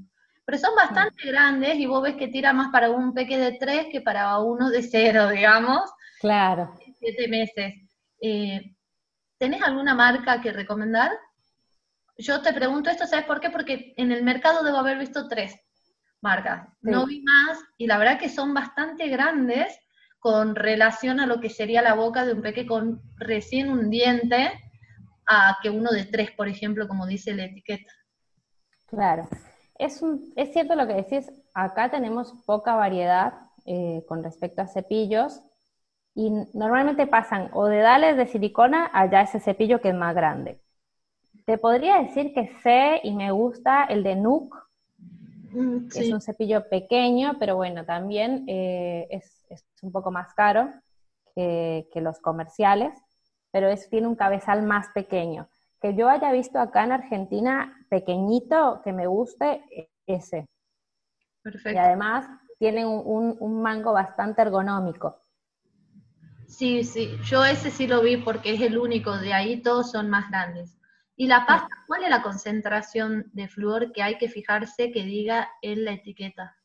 pero 0.45 0.59
son 0.59 0.75
bastante 0.77 1.27
grandes 1.27 1.79
y 1.79 1.87
vos 1.87 2.03
ves 2.03 2.17
que 2.17 2.29
tira 2.29 2.53
más 2.53 2.71
para 2.71 2.91
un 2.91 3.15
peque 3.15 3.39
de 3.39 3.53
3 3.53 3.87
que 3.91 4.03
para 4.03 4.39
uno 4.41 4.69
de 4.69 4.83
0, 4.83 5.31
digamos. 5.31 5.91
Claro. 6.21 6.75
7 6.99 7.29
meses. 7.29 7.75
Eh, 8.21 8.75
¿Tenés 9.39 9.63
alguna 9.63 9.95
marca 9.95 10.41
que 10.41 10.53
recomendar? 10.53 11.11
Yo 12.19 12.43
te 12.43 12.53
pregunto 12.53 12.91
esto, 12.91 13.07
¿sabes 13.07 13.25
por 13.25 13.41
qué? 13.41 13.49
Porque 13.49 13.95
en 13.97 14.13
el 14.13 14.23
mercado 14.23 14.63
debo 14.63 14.77
haber 14.77 14.99
visto 14.99 15.29
tres 15.29 15.57
marcas. 16.21 16.69
No 16.83 17.07
vi 17.07 17.23
más 17.23 17.59
y 17.79 17.87
la 17.87 17.99
verdad 17.99 18.19
que 18.19 18.29
son 18.29 18.53
bastante 18.53 19.09
grandes 19.09 19.77
con 20.23 20.55
relación 20.55 21.19
a 21.19 21.27
lo 21.27 21.41
que 21.41 21.51
sería 21.51 21.83
la 21.83 21.95
boca 21.95 22.25
de 22.25 22.33
un 22.33 22.43
peque 22.43 22.65
con 22.65 23.03
recién 23.17 23.73
un 23.73 23.91
diente, 23.91 24.53
a 25.27 25.59
que 25.61 25.69
uno 25.69 25.91
de 25.91 26.05
tres, 26.05 26.31
por 26.31 26.47
ejemplo, 26.47 26.87
como 26.87 27.09
dice 27.09 27.35
la 27.35 27.47
etiqueta. 27.47 27.93
Claro. 28.87 29.29
Es, 29.77 30.01
es 30.37 30.53
cierto 30.53 30.77
lo 30.77 30.87
que 30.87 30.95
decís, 30.95 31.29
acá 31.55 31.91
tenemos 31.91 32.35
poca 32.47 32.77
variedad 32.77 33.33
eh, 33.67 34.05
con 34.07 34.23
respecto 34.23 34.63
a 34.63 34.69
cepillos 34.69 35.43
y 36.15 36.31
normalmente 36.55 37.09
pasan 37.09 37.51
o 37.53 37.67
de 37.67 37.79
dales 37.79 38.17
de 38.17 38.27
silicona 38.27 38.91
a 38.93 39.11
ya 39.11 39.23
ese 39.23 39.41
cepillo 39.41 39.81
que 39.81 39.89
es 39.89 39.95
más 39.97 40.15
grande. 40.15 40.61
Te 41.47 41.59
podría 41.59 42.01
decir 42.01 42.33
que 42.33 42.49
sé 42.63 43.01
y 43.03 43.11
me 43.13 43.33
gusta 43.33 43.87
el 43.87 44.05
de 44.05 44.15
Nook, 44.15 44.55
mm, 45.51 45.89
es 45.97 46.13
un 46.13 46.21
cepillo 46.21 46.69
pequeño, 46.69 47.33
pero 47.41 47.57
bueno, 47.57 47.85
también 47.85 48.45
eh, 48.47 49.09
es, 49.11 49.45
es, 49.51 49.65
un 49.83 49.93
poco 49.93 50.11
más 50.11 50.33
caro 50.35 50.71
que, 51.35 51.89
que 51.93 52.01
los 52.01 52.19
comerciales, 52.21 52.99
pero 53.51 53.69
es, 53.69 53.89
tiene 53.91 54.07
un 54.09 54.17
cabezal 54.17 54.63
más 54.63 54.89
pequeño. 54.95 55.49
Que 55.81 55.95
yo 55.95 56.09
haya 56.09 56.33
visto 56.33 56.59
acá 56.59 56.85
en 56.85 56.93
Argentina 56.93 57.87
pequeñito, 57.91 58.81
que 58.83 58.93
me 58.93 59.07
guste, 59.07 59.65
e, 59.71 59.91
ese. 60.07 60.47
Perfecto. 61.43 61.73
Y 61.73 61.77
además 61.77 62.27
tiene 62.59 62.87
un, 62.87 63.37
un 63.39 63.63
mango 63.63 63.93
bastante 63.93 64.43
ergonómico. 64.43 65.19
Sí, 66.47 66.85
sí, 66.85 67.17
yo 67.25 67.45
ese 67.45 67.71
sí 67.71 67.87
lo 67.87 68.03
vi 68.03 68.19
porque 68.19 68.55
es 68.55 68.61
el 68.61 68.79
único, 68.79 69.17
de 69.17 69.33
ahí 69.33 69.63
todos 69.63 69.91
son 69.91 70.11
más 70.11 70.31
grandes. 70.31 70.79
¿Y 71.17 71.27
la 71.27 71.47
pasta, 71.47 71.69
cuál 71.87 72.05
es 72.05 72.11
la 72.11 72.23
concentración 72.23 73.31
de 73.33 73.49
flúor 73.49 73.93
que 73.93 74.03
hay 74.03 74.19
que 74.19 74.29
fijarse 74.29 74.93
que 74.93 75.03
diga 75.03 75.49
en 75.63 75.85
la 75.85 75.93
etiqueta? 75.93 76.57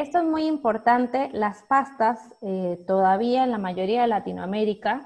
Esto 0.00 0.16
es 0.16 0.24
muy 0.24 0.46
importante, 0.46 1.28
las 1.34 1.62
pastas 1.64 2.18
eh, 2.40 2.82
todavía 2.86 3.44
en 3.44 3.50
la 3.50 3.58
mayoría 3.58 4.00
de 4.00 4.08
Latinoamérica 4.08 5.04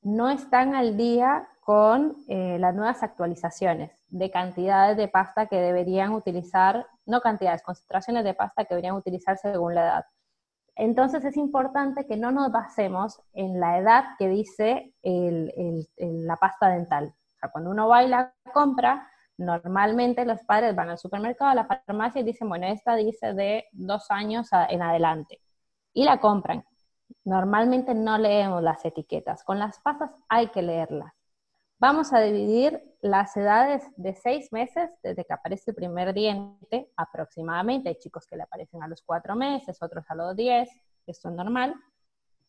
no 0.00 0.30
están 0.30 0.76
al 0.76 0.96
día 0.96 1.48
con 1.58 2.14
eh, 2.28 2.56
las 2.60 2.72
nuevas 2.72 3.02
actualizaciones 3.02 3.90
de 4.10 4.30
cantidades 4.30 4.96
de 4.96 5.08
pasta 5.08 5.46
que 5.48 5.56
deberían 5.56 6.12
utilizar, 6.12 6.86
no 7.04 7.20
cantidades, 7.20 7.64
concentraciones 7.64 8.22
de 8.22 8.34
pasta 8.34 8.64
que 8.64 8.76
deberían 8.76 8.94
utilizar 8.94 9.36
según 9.38 9.74
la 9.74 9.82
edad. 9.82 10.04
Entonces 10.76 11.24
es 11.24 11.36
importante 11.36 12.06
que 12.06 12.16
no 12.16 12.30
nos 12.30 12.52
basemos 12.52 13.20
en 13.32 13.58
la 13.58 13.78
edad 13.78 14.04
que 14.20 14.28
dice 14.28 14.94
la 15.02 16.36
pasta 16.36 16.68
dental. 16.68 17.06
O 17.06 17.38
sea, 17.40 17.50
cuando 17.50 17.70
uno 17.72 17.88
va 17.88 18.04
y 18.04 18.08
la 18.08 18.32
compra, 18.54 19.10
normalmente 19.38 20.24
los 20.24 20.42
padres 20.42 20.74
van 20.74 20.90
al 20.90 20.98
supermercado, 20.98 21.50
a 21.50 21.54
la 21.54 21.64
farmacia 21.64 22.20
y 22.20 22.24
dicen, 22.24 22.48
bueno, 22.48 22.66
esta 22.66 22.96
dice 22.96 23.32
de 23.32 23.64
dos 23.72 24.10
años 24.10 24.48
en 24.68 24.82
adelante. 24.82 25.40
Y 25.94 26.04
la 26.04 26.20
compran. 26.20 26.64
Normalmente 27.24 27.94
no 27.94 28.18
leemos 28.18 28.62
las 28.62 28.84
etiquetas. 28.84 29.44
Con 29.44 29.58
las 29.58 29.80
pastas 29.80 30.10
hay 30.28 30.48
que 30.48 30.62
leerlas. 30.62 31.12
Vamos 31.80 32.12
a 32.12 32.20
dividir 32.20 32.82
las 33.00 33.36
edades 33.36 33.84
de 33.96 34.12
seis 34.12 34.52
meses 34.52 34.90
desde 35.02 35.24
que 35.24 35.32
aparece 35.32 35.70
el 35.70 35.76
primer 35.76 36.12
diente 36.12 36.90
aproximadamente. 36.96 37.88
Hay 37.88 37.98
chicos 37.98 38.26
que 38.26 38.36
le 38.36 38.42
aparecen 38.42 38.82
a 38.82 38.88
los 38.88 39.02
cuatro 39.02 39.36
meses, 39.36 39.80
otros 39.80 40.04
a 40.08 40.16
los 40.16 40.34
diez, 40.34 40.68
esto 41.06 41.28
es 41.28 41.34
normal, 41.36 41.74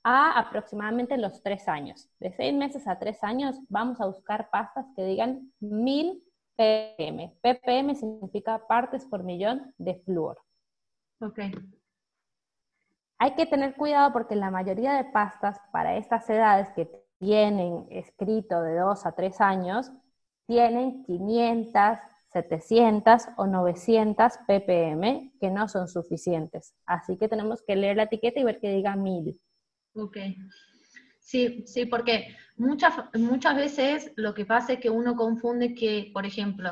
a 0.03 0.39
aproximadamente 0.39 1.15
los 1.17 1.43
tres 1.43 1.67
años. 1.67 2.09
De 2.19 2.33
seis 2.33 2.53
meses 2.55 2.87
a 2.87 2.97
tres 2.97 3.23
años 3.23 3.55
vamos 3.69 4.01
a 4.01 4.07
buscar 4.07 4.49
pastas 4.49 4.87
que 4.95 5.03
digan 5.03 5.53
mil 5.59 6.23
ppm. 6.59 7.31
ppm 7.41 7.95
significa 7.95 8.67
partes 8.67 9.05
por 9.05 9.23
millón 9.23 9.73
de 9.77 9.95
flúor. 9.95 10.37
Ok. 11.21 11.39
Hay 13.17 13.35
que 13.35 13.45
tener 13.45 13.75
cuidado 13.75 14.11
porque 14.11 14.35
la 14.35 14.51
mayoría 14.51 14.93
de 14.93 15.05
pastas 15.05 15.57
para 15.71 15.95
estas 15.95 16.29
edades 16.29 16.69
que 16.75 16.89
tienen 17.17 17.87
escrito 17.89 18.61
de 18.61 18.77
2 18.77 19.05
a 19.05 19.11
3 19.13 19.41
años, 19.41 19.91
tienen 20.47 21.03
500, 21.03 21.99
700 22.31 23.27
o 23.37 23.47
900 23.47 24.33
ppm 24.47 25.33
que 25.39 25.49
no 25.49 25.67
son 25.69 25.87
suficientes. 25.87 26.73
Así 26.85 27.17
que 27.17 27.29
tenemos 27.29 27.61
que 27.61 27.75
leer 27.75 27.97
la 27.97 28.03
etiqueta 28.03 28.39
y 28.39 28.43
ver 28.43 28.59
que 28.59 28.69
diga 28.69 28.95
1000. 28.95 29.39
Ok. 29.95 30.17
Sí, 31.19 31.63
sí, 31.67 31.85
porque 31.85 32.35
muchas, 32.55 32.93
muchas 33.13 33.55
veces 33.55 34.11
lo 34.15 34.33
que 34.33 34.45
pasa 34.45 34.73
es 34.73 34.79
que 34.79 34.89
uno 34.89 35.15
confunde 35.15 35.75
que, 35.75 36.09
por 36.13 36.25
ejemplo, 36.25 36.71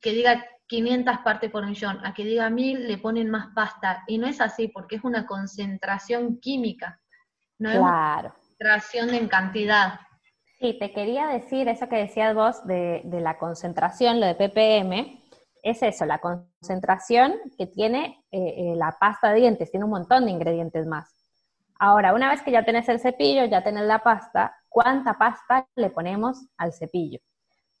que 0.00 0.12
diga 0.12 0.44
500 0.66 1.18
partes 1.18 1.50
por 1.50 1.66
millón, 1.66 2.04
a 2.04 2.12
que 2.12 2.24
diga 2.24 2.50
1000 2.50 2.86
le 2.86 2.98
ponen 2.98 3.30
más 3.30 3.48
pasta. 3.54 4.04
Y 4.06 4.18
no 4.18 4.26
es 4.26 4.40
así, 4.40 4.68
porque 4.68 4.96
es 4.96 5.04
una 5.04 5.26
concentración 5.26 6.38
química. 6.40 7.00
No 7.58 7.70
claro 7.70 8.34
concentración 8.60 9.14
en 9.14 9.28
cantidad. 9.28 10.00
Sí, 10.58 10.76
te 10.78 10.92
quería 10.92 11.26
decir 11.28 11.68
eso 11.68 11.88
que 11.88 11.96
decías 11.96 12.34
vos 12.34 12.66
de, 12.66 13.02
la 13.04 13.38
concentración, 13.38 14.20
lo 14.20 14.26
de 14.26 14.34
ppm, 14.34 15.22
es 15.62 15.82
eso, 15.82 16.04
la 16.04 16.18
concentración 16.18 17.34
que 17.56 17.66
tiene 17.66 18.24
eh, 18.30 18.54
eh, 18.56 18.74
la 18.76 18.96
pasta 18.98 19.30
de 19.30 19.40
dientes, 19.40 19.70
tiene 19.70 19.84
un 19.84 19.90
montón 19.90 20.26
de 20.26 20.30
ingredientes 20.30 20.86
más. 20.86 21.19
Ahora, 21.82 22.12
una 22.12 22.28
vez 22.28 22.42
que 22.42 22.50
ya 22.50 22.62
tenés 22.62 22.90
el 22.90 23.00
cepillo, 23.00 23.46
ya 23.46 23.64
tenés 23.64 23.84
la 23.84 24.00
pasta, 24.02 24.54
¿cuánta 24.68 25.14
pasta 25.16 25.66
le 25.76 25.88
ponemos 25.88 26.46
al 26.58 26.74
cepillo? 26.74 27.18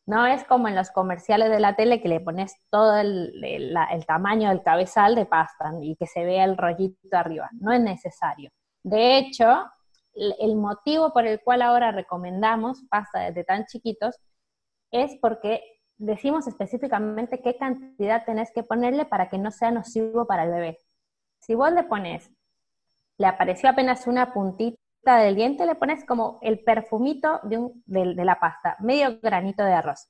No 0.06 0.26
es 0.26 0.42
como 0.44 0.68
en 0.68 0.74
los 0.74 0.90
comerciales 0.90 1.50
de 1.50 1.60
la 1.60 1.76
tele 1.76 2.00
que 2.00 2.08
le 2.08 2.20
pones 2.20 2.54
todo 2.70 2.96
el, 2.96 3.74
tamaño 4.06 4.48
del 4.48 4.62
cabezal 4.62 5.14
de 5.16 5.26
pasta 5.26 5.74
y 5.82 5.96
que 5.96 6.06
se 6.06 6.24
vea 6.24 6.44
el 6.44 6.56
rollito 6.56 6.96
arriba. 7.12 7.50
No 7.60 7.72
es 7.72 7.80
necesario. 7.82 8.50
De 8.82 9.18
hecho, 9.18 9.66
el 10.14 10.56
motivo 10.56 11.12
por 11.12 11.26
el 11.26 11.42
cual 11.42 11.60
ahora 11.60 11.92
recomendamos 11.92 12.82
pasta 12.88 13.20
desde 13.20 13.44
tan 13.44 13.66
chiquitos 13.66 14.16
es 14.90 15.14
porque 15.20 15.62
decimos 15.98 16.46
específicamente 16.48 17.42
qué 17.42 17.58
cantidad 17.58 18.24
tenés 18.24 18.50
que 18.54 18.62
ponerle 18.62 19.04
para 19.04 19.28
que 19.28 19.36
no 19.36 19.50
sea 19.50 19.70
nocivo 19.70 20.26
para 20.26 20.44
el 20.44 20.52
bebé. 20.52 20.78
Si 21.38 21.54
vos 21.54 21.70
le 21.72 21.84
pones, 21.84 22.30
le 23.20 23.26
apareció 23.26 23.68
apenas 23.68 24.06
una 24.06 24.32
puntita 24.32 25.18
del 25.18 25.34
diente, 25.34 25.66
le 25.66 25.74
pones 25.74 26.06
como 26.06 26.38
el 26.40 26.60
perfumito 26.60 27.38
de, 27.42 28.24
la 28.24 28.40
pasta, 28.40 28.76
medio 28.80 29.20
granito 29.20 29.62
de 29.62 29.74
arroz. 29.74 30.08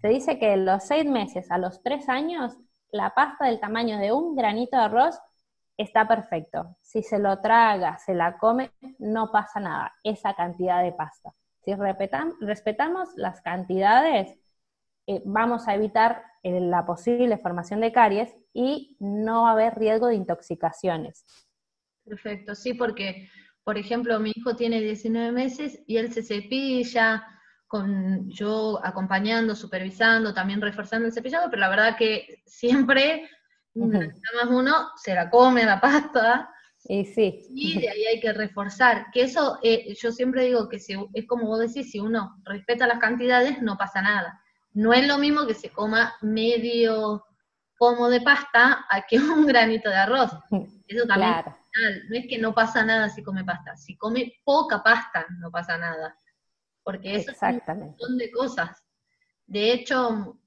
Se 0.00 0.06
dice 0.06 0.38
que 0.38 0.50
de 0.50 0.58
los 0.58 0.84
seis 0.84 1.04
meses 1.04 1.50
a 1.50 1.58
los 1.58 1.82
tres 1.82 2.08
años, 2.08 2.56
la 2.92 3.14
pasta 3.14 3.46
del 3.46 3.58
tamaño 3.58 3.98
de 3.98 4.12
un 4.12 4.36
granito 4.36 4.76
de 4.76 4.84
arroz 4.84 5.18
está 5.76 6.06
perfecto. 6.06 6.76
Si 6.80 7.02
se 7.02 7.18
lo 7.18 7.40
traga, 7.40 7.98
se 7.98 8.14
la 8.14 8.38
come, 8.38 8.70
no 9.00 9.32
pasa 9.32 9.58
nada, 9.58 9.92
esa 10.04 10.34
cantidad 10.34 10.84
de 10.84 10.92
pasta. 10.92 11.34
Si 11.64 11.74
respetamos 11.74 13.08
las 13.16 13.40
cantidades, 13.40 14.38
eh, 15.08 15.20
vamos 15.24 15.66
a 15.66 15.74
evitar 15.74 16.22
eh, 16.44 16.60
la 16.60 16.86
posible 16.86 17.38
formación 17.38 17.80
de 17.80 17.90
caries 17.90 18.32
y 18.52 18.96
no 19.00 19.42
va 19.42 19.48
a 19.48 19.52
haber 19.52 19.76
riesgo 19.76 20.06
de 20.06 20.14
intoxicaciones. 20.14 21.26
Perfecto, 22.04 22.54
sí, 22.54 22.74
porque, 22.74 23.28
por 23.64 23.78
ejemplo, 23.78 24.18
mi 24.20 24.32
hijo 24.34 24.56
tiene 24.56 24.80
19 24.80 25.32
meses 25.32 25.80
y 25.86 25.96
él 25.96 26.12
se 26.12 26.22
cepilla, 26.22 27.26
con 27.66 28.28
yo 28.30 28.80
acompañando, 28.84 29.54
supervisando, 29.54 30.34
también 30.34 30.60
reforzando 30.60 31.06
el 31.06 31.12
cepillado, 31.12 31.48
pero 31.48 31.60
la 31.60 31.70
verdad 31.70 31.96
que 31.96 32.42
siempre 32.44 33.28
Nada 33.74 34.12
más 34.44 34.50
uno 34.50 34.90
se 34.96 35.14
la 35.14 35.30
come 35.30 35.64
la 35.64 35.80
pasta. 35.80 36.48
Y 36.84 37.04
sí. 37.04 37.46
Y 37.50 37.80
de 37.80 37.88
ahí 37.88 38.04
hay 38.04 38.20
que 38.20 38.32
reforzar. 38.32 39.06
Que 39.12 39.22
eso, 39.22 39.58
eh, 39.62 39.94
yo 39.94 40.12
siempre 40.12 40.44
digo 40.44 40.68
que 40.68 40.78
si, 40.78 40.94
es 41.14 41.26
como 41.26 41.46
vos 41.46 41.60
decís, 41.60 41.90
si 41.90 42.00
uno 42.00 42.40
respeta 42.44 42.86
las 42.86 42.98
cantidades, 42.98 43.62
no 43.62 43.76
pasa 43.76 44.02
nada. 44.02 44.40
No 44.72 44.92
es 44.92 45.06
lo 45.06 45.18
mismo 45.18 45.46
que 45.46 45.54
se 45.54 45.70
coma 45.70 46.14
medio 46.22 47.24
pomo 47.82 48.08
de 48.08 48.20
pasta 48.20 48.86
a 48.88 49.02
que 49.02 49.16
un 49.18 49.44
granito 49.44 49.90
de 49.90 49.96
arroz. 49.96 50.30
Eso 50.86 51.04
también 51.08 51.32
claro. 51.32 51.58
No 52.08 52.16
es 52.16 52.26
que 52.28 52.38
no 52.38 52.54
pasa 52.54 52.84
nada 52.84 53.08
si 53.08 53.24
come 53.24 53.44
pasta. 53.44 53.76
Si 53.76 53.96
come 53.96 54.34
poca 54.44 54.84
pasta, 54.84 55.26
no 55.40 55.50
pasa 55.50 55.76
nada. 55.78 56.16
Porque 56.84 57.16
eso 57.16 57.32
es 57.32 57.42
un 57.42 57.78
montón 57.80 58.18
de 58.18 58.30
cosas. 58.30 58.84
De 59.48 59.72
hecho, 59.72 60.38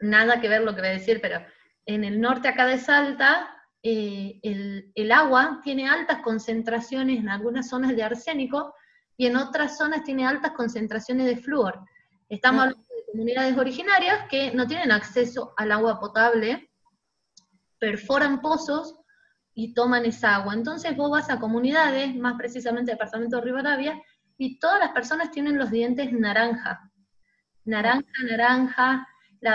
nada 0.00 0.38
que 0.38 0.50
ver 0.50 0.64
lo 0.64 0.74
que 0.74 0.82
voy 0.82 0.90
a 0.90 0.98
decir, 1.00 1.20
pero 1.22 1.40
en 1.86 2.04
el 2.04 2.20
norte 2.20 2.48
acá 2.48 2.66
de 2.66 2.76
Salta, 2.76 3.48
eh, 3.82 4.38
el, 4.42 5.12
agua 5.12 5.62
tiene 5.64 5.88
altas 5.88 6.20
concentraciones 6.22 7.20
en 7.20 7.30
algunas 7.30 7.70
zonas 7.70 7.96
de 7.96 8.02
arsénico 8.02 8.74
y 9.16 9.28
en 9.28 9.36
otras 9.36 9.78
zonas 9.78 10.04
tiene 10.04 10.26
altas 10.26 10.52
concentraciones 10.52 11.24
de 11.24 11.38
flúor. 11.38 11.80
Estamos 12.28 12.64
hablando 12.64 12.82
de 12.82 12.85
comunidades 13.16 13.56
originarias 13.56 14.28
que 14.28 14.52
no 14.52 14.66
tienen 14.66 14.92
acceso 14.92 15.54
al 15.56 15.72
agua 15.72 15.98
potable, 15.98 16.70
perforan 17.78 18.42
pozos 18.42 18.94
y 19.54 19.72
toman 19.72 20.04
esa 20.04 20.36
agua. 20.36 20.52
Entonces 20.52 20.94
vos 20.94 21.10
vas 21.10 21.30
a 21.30 21.40
comunidades, 21.40 22.14
más 22.14 22.34
precisamente 22.36 22.92
departamento 22.92 23.36
de 23.36 23.42
Rivadavia, 23.42 24.02
y 24.36 24.58
todas 24.58 24.80
las 24.80 24.90
personas 24.92 25.30
tienen 25.30 25.56
los 25.56 25.70
dientes 25.70 26.12
naranja. 26.12 26.92
Naranja, 27.64 28.04
naranja, 28.28 29.08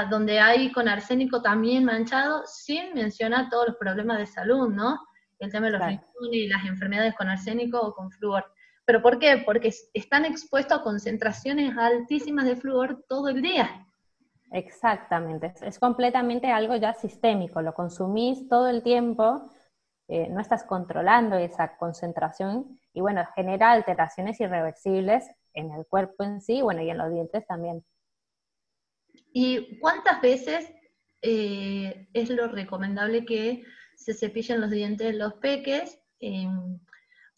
donde 0.09 0.39
hay 0.39 0.71
con 0.71 0.87
arsénico 0.87 1.43
también 1.43 1.85
manchado, 1.85 2.41
sin 2.47 2.95
mencionar 2.95 3.47
todos 3.51 3.67
los 3.67 3.77
problemas 3.77 4.17
de 4.17 4.25
salud, 4.25 4.69
¿no? 4.69 4.99
El 5.37 5.51
tema 5.51 5.67
de 5.67 5.73
los 5.73 5.81
riñones 5.81 6.07
y 6.31 6.47
las 6.47 6.65
enfermedades 6.65 7.13
con 7.13 7.29
arsénico 7.29 7.79
o 7.79 7.93
con 7.93 8.09
flúor. 8.09 8.43
¿Pero 8.85 9.01
por 9.01 9.19
qué? 9.19 9.41
Porque 9.45 9.73
están 9.93 10.25
expuestos 10.25 10.79
a 10.79 10.83
concentraciones 10.83 11.77
altísimas 11.77 12.45
de 12.45 12.55
flúor 12.55 13.03
todo 13.07 13.29
el 13.29 13.41
día. 13.41 13.87
Exactamente, 14.51 15.53
es, 15.61 15.79
completamente 15.79 16.51
algo 16.51 16.75
ya 16.75 16.93
sistémico, 16.93 17.61
lo 17.61 17.73
consumís 17.73 18.49
todo 18.49 18.67
el 18.67 18.83
tiempo, 18.83 19.49
eh, 20.09 20.27
no 20.29 20.41
estás 20.41 20.65
controlando 20.65 21.37
esa 21.37 21.77
concentración 21.77 22.77
y 22.93 22.99
bueno, 22.99 23.25
genera 23.33 23.71
alteraciones 23.71 24.41
irreversibles 24.41 25.25
en 25.53 25.71
el 25.71 25.85
cuerpo 25.85 26.25
en 26.25 26.41
sí, 26.41 26.61
bueno, 26.61 26.81
y 26.81 26.89
en 26.89 26.97
los 26.97 27.09
dientes 27.13 27.47
también. 27.47 27.85
¿Y 29.31 29.79
cuántas 29.79 30.21
veces 30.21 30.69
eh, 31.21 32.09
es 32.13 32.29
lo 32.29 32.49
recomendable 32.49 33.23
que 33.23 33.63
se 33.95 34.13
cepillen 34.13 34.59
los 34.59 34.69
dientes 34.69 35.15
los 35.15 35.35
peques? 35.35 35.97
Em, 36.19 36.77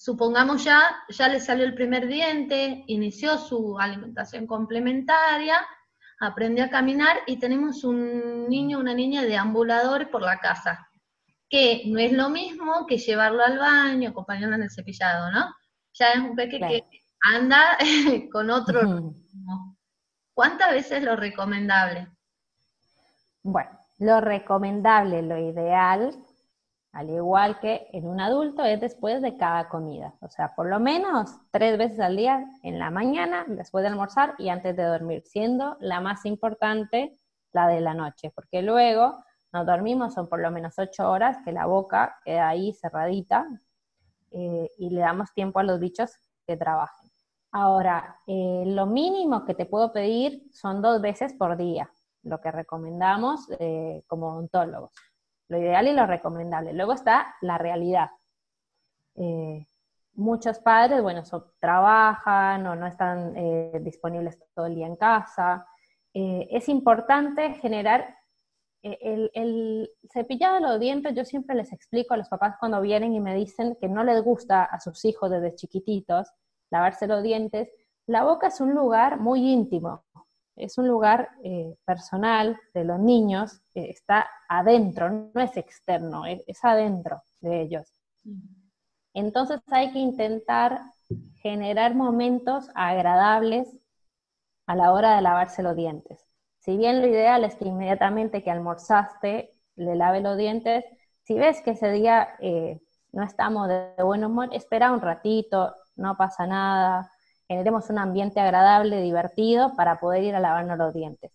supongamos 0.04 0.66
ya, 0.66 1.02
ya 1.08 1.30
le 1.30 1.40
salió 1.40 1.64
el 1.64 1.76
primer 1.76 2.08
diente, 2.08 2.84
inició 2.88 3.38
su 3.38 3.80
alimentación 3.80 4.46
complementaria, 4.46 5.66
aprendió 6.20 6.66
a 6.66 6.70
caminar 6.70 7.20
y 7.26 7.40
tenemos 7.40 7.86
un 7.86 8.50
niño, 8.50 8.80
una 8.80 8.94
niña 8.94 9.22
deambulador 9.22 10.12
por 10.12 10.22
la 10.22 10.40
casa, 10.40 10.90
que 11.50 11.84
no 11.86 12.00
es 12.00 12.12
lo 12.12 12.30
mismo 12.30 12.86
que 12.86 12.98
llevarlo 12.98 13.46
al 13.46 13.58
baño, 13.58 14.10
acompañarlo 14.10 14.58
en 14.58 14.64
el 14.64 14.72
cepillado, 14.72 15.32
¿no? 15.32 15.56
Ya 15.94 16.12
es 16.12 16.20
un 16.20 16.36
peque 16.36 16.60
que 16.60 16.84
anda 17.34 17.78
con 18.34 18.50
otro 18.50 18.82
ritmo. 18.82 19.78
¿Cuántas 20.34 20.72
veces 20.72 21.02
lo 21.02 21.16
recomendable? 21.16 22.10
Bueno, 23.42 23.72
lo 24.00 24.20
recomendable, 24.20 25.22
lo 25.22 25.38
ideal 25.38 26.14
al 26.94 27.10
igual 27.10 27.60
que 27.60 27.88
en 27.92 28.08
un 28.08 28.22
adulto, 28.22 28.64
es 28.64 28.80
después 28.80 29.22
de 29.24 29.36
cada 29.36 29.68
comida. 29.68 30.14
O 30.22 30.30
sea, 30.30 30.54
por 30.56 30.68
lo 30.68 30.80
menos 30.80 31.32
tres 31.50 31.76
veces 31.78 32.00
al 32.00 32.16
día, 32.16 32.46
en 32.62 32.78
la 32.78 32.92
mañana, 32.92 33.46
después 33.48 33.82
de 33.82 33.90
almorzar 33.90 34.36
y 34.38 34.50
antes 34.50 34.76
de 34.76 34.84
dormir, 34.84 35.24
siendo 35.26 35.76
la 35.80 36.00
más 36.02 36.24
importante 36.26 37.18
la 37.52 37.68
de 37.68 37.82
la 37.82 37.96
noche, 37.96 38.32
porque 38.34 38.62
luego 38.62 39.24
nos 39.52 39.66
dormimos, 39.66 40.14
son 40.14 40.28
por 40.28 40.40
lo 40.40 40.52
menos 40.52 40.78
ocho 40.78 41.10
horas, 41.10 41.38
que 41.44 41.52
la 41.52 41.66
boca 41.66 42.16
queda 42.24 42.48
ahí 42.50 42.74
cerradita 42.74 43.48
eh, 44.30 44.70
y 44.78 44.90
le 44.92 45.02
damos 45.02 45.34
tiempo 45.34 45.60
a 45.60 45.64
los 45.64 45.80
bichos 45.80 46.12
que 46.46 46.58
trabajen. 46.58 47.10
Ahora, 47.52 48.20
eh, 48.28 48.64
lo 48.68 48.86
mínimo 48.86 49.46
que 49.46 49.56
te 49.56 49.66
puedo 49.66 49.92
pedir 49.92 50.44
son 50.52 50.82
dos 50.82 51.02
veces 51.02 51.34
por 51.34 51.58
día, 51.58 51.92
lo 52.22 52.40
que 52.40 52.52
recomendamos 52.52 53.48
eh, 53.60 54.04
como 54.08 54.28
odontólogos 54.28 54.92
lo 55.50 55.58
ideal 55.58 55.88
y 55.88 55.94
lo 55.94 56.06
recomendable. 56.06 56.74
Luego 56.74 56.94
está 56.94 57.36
la 57.42 57.58
realidad. 57.58 58.10
Eh, 59.16 59.66
muchos 60.14 60.60
padres, 60.60 61.02
bueno, 61.02 61.24
trabajan 61.60 62.66
o 62.68 62.76
no 62.76 62.88
están 62.88 63.36
eh, 63.36 63.80
disponibles 63.82 64.40
todo 64.54 64.66
el 64.68 64.76
día 64.76 64.88
en 64.88 64.96
casa. 64.96 65.66
Eh, 66.14 66.48
es 66.52 66.70
importante 66.70 67.54
generar 67.56 68.16
el, 68.82 69.32
el, 69.34 69.90
cepillado 70.12 70.56
de 70.56 70.62
los 70.62 70.80
dientes. 70.80 71.16
Yo 71.16 71.24
siempre 71.24 71.56
les 71.56 71.72
explico 71.72 72.14
a 72.14 72.18
los 72.18 72.30
papás 72.30 72.56
cuando 72.60 72.82
vienen 72.82 73.14
y 73.14 73.20
me 73.20 73.34
dicen 73.36 73.78
que 73.80 73.88
no 73.88 74.04
les 74.04 74.22
gusta 74.22 74.64
a 74.64 74.80
sus 74.80 75.06
hijos 75.06 75.32
desde 75.32 75.56
chiquititos 75.56 76.32
lavarse 76.70 77.08
los 77.08 77.24
dientes. 77.24 77.70
La 78.08 78.24
boca 78.24 78.48
es 78.48 78.60
un 78.60 78.74
lugar 78.74 79.20
muy 79.20 79.40
íntimo 79.40 80.04
es 80.56 80.78
un 80.78 80.88
lugar 80.88 81.30
eh, 81.44 81.76
personal 81.86 82.60
de 82.74 82.84
los 82.84 83.00
niños, 83.00 83.62
está 83.74 84.28
adentro, 84.48 85.10
no 85.10 85.42
es 85.42 85.58
externo, 85.58 86.26
es, 86.26 86.64
adentro 86.64 87.24
de 87.42 87.62
ellos. 87.62 87.92
Entonces 89.14 89.60
hay 89.68 89.92
que 89.92 90.00
intentar 90.00 90.82
generar 91.42 91.96
momentos 91.96 92.70
agradables 92.76 93.68
a 94.66 94.76
la 94.76 94.94
hora 94.94 95.16
de 95.16 95.22
lavarse 95.22 95.64
los 95.64 95.76
dientes. 95.76 96.26
Si 96.60 96.78
bien 96.78 97.02
lo 97.02 97.08
ideal 97.08 97.44
es 97.44 97.56
que 97.56 97.66
inmediatamente 97.68 98.44
que 98.44 98.52
almorzaste 98.52 99.52
le 99.76 99.96
lave 99.96 100.22
los 100.22 100.38
dientes, 100.38 100.86
si 101.24 101.36
ves 101.36 101.62
que 101.62 101.72
ese 101.72 101.92
día 101.92 102.36
eh, 102.40 102.80
no 103.12 103.24
estamos 103.24 103.68
de 103.68 103.92
buen 104.04 104.24
humor, 104.24 104.50
espera 104.54 104.92
un 104.92 105.02
ratito, 105.02 105.76
no 105.96 106.16
pasa 106.16 106.48
nada, 106.48 107.13
generemos 107.48 107.90
un 107.90 108.00
ambiente 108.00 108.40
agradable, 108.40 109.02
divertido, 109.02 109.76
para 109.76 110.00
poder 110.00 110.24
ir 110.24 110.36
a 110.36 110.40
lavarnos 110.40 110.78
los 110.78 110.94
dientes. 110.94 111.32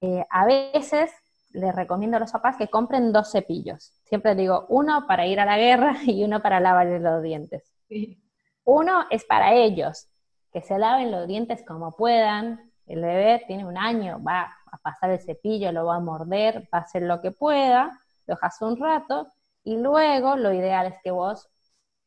Eh, 0.00 0.24
a 0.28 0.44
veces 0.44 1.10
les 1.52 1.74
recomiendo 1.74 2.16
a 2.16 2.20
los 2.20 2.32
papás 2.32 2.56
que 2.56 2.68
compren 2.68 3.12
dos 3.12 3.30
cepillos. 3.32 3.92
Siempre 4.04 4.34
digo, 4.34 4.66
uno 4.68 5.06
para 5.06 5.26
ir 5.26 5.40
a 5.40 5.44
la 5.44 5.58
guerra 5.58 5.96
y 6.06 6.24
uno 6.24 6.42
para 6.42 6.60
lavar 6.60 6.86
los 6.86 7.22
dientes. 7.22 7.72
Uno 8.64 9.04
es 9.10 9.24
para 9.24 9.54
ellos, 9.54 10.08
que 10.52 10.62
se 10.62 10.78
laven 10.78 11.10
los 11.10 11.26
dientes 11.26 11.64
como 11.66 11.92
puedan. 11.92 12.70
El 12.86 13.02
bebé 13.02 13.44
tiene 13.46 13.64
un 13.64 13.78
año, 13.78 14.22
va 14.22 14.56
a 14.70 14.78
pasar 14.78 15.10
el 15.10 15.20
cepillo, 15.20 15.72
lo 15.72 15.86
va 15.86 15.96
a 15.96 16.00
morder, 16.00 16.68
va 16.72 16.78
a 16.78 16.82
hacer 16.82 17.02
lo 17.02 17.20
que 17.20 17.30
pueda, 17.30 17.98
lo 18.26 18.34
dejas 18.34 18.60
un 18.62 18.76
rato 18.76 19.32
y 19.64 19.76
luego 19.76 20.36
lo 20.36 20.52
ideal 20.52 20.86
es 20.86 20.94
que 21.02 21.10
vos 21.10 21.48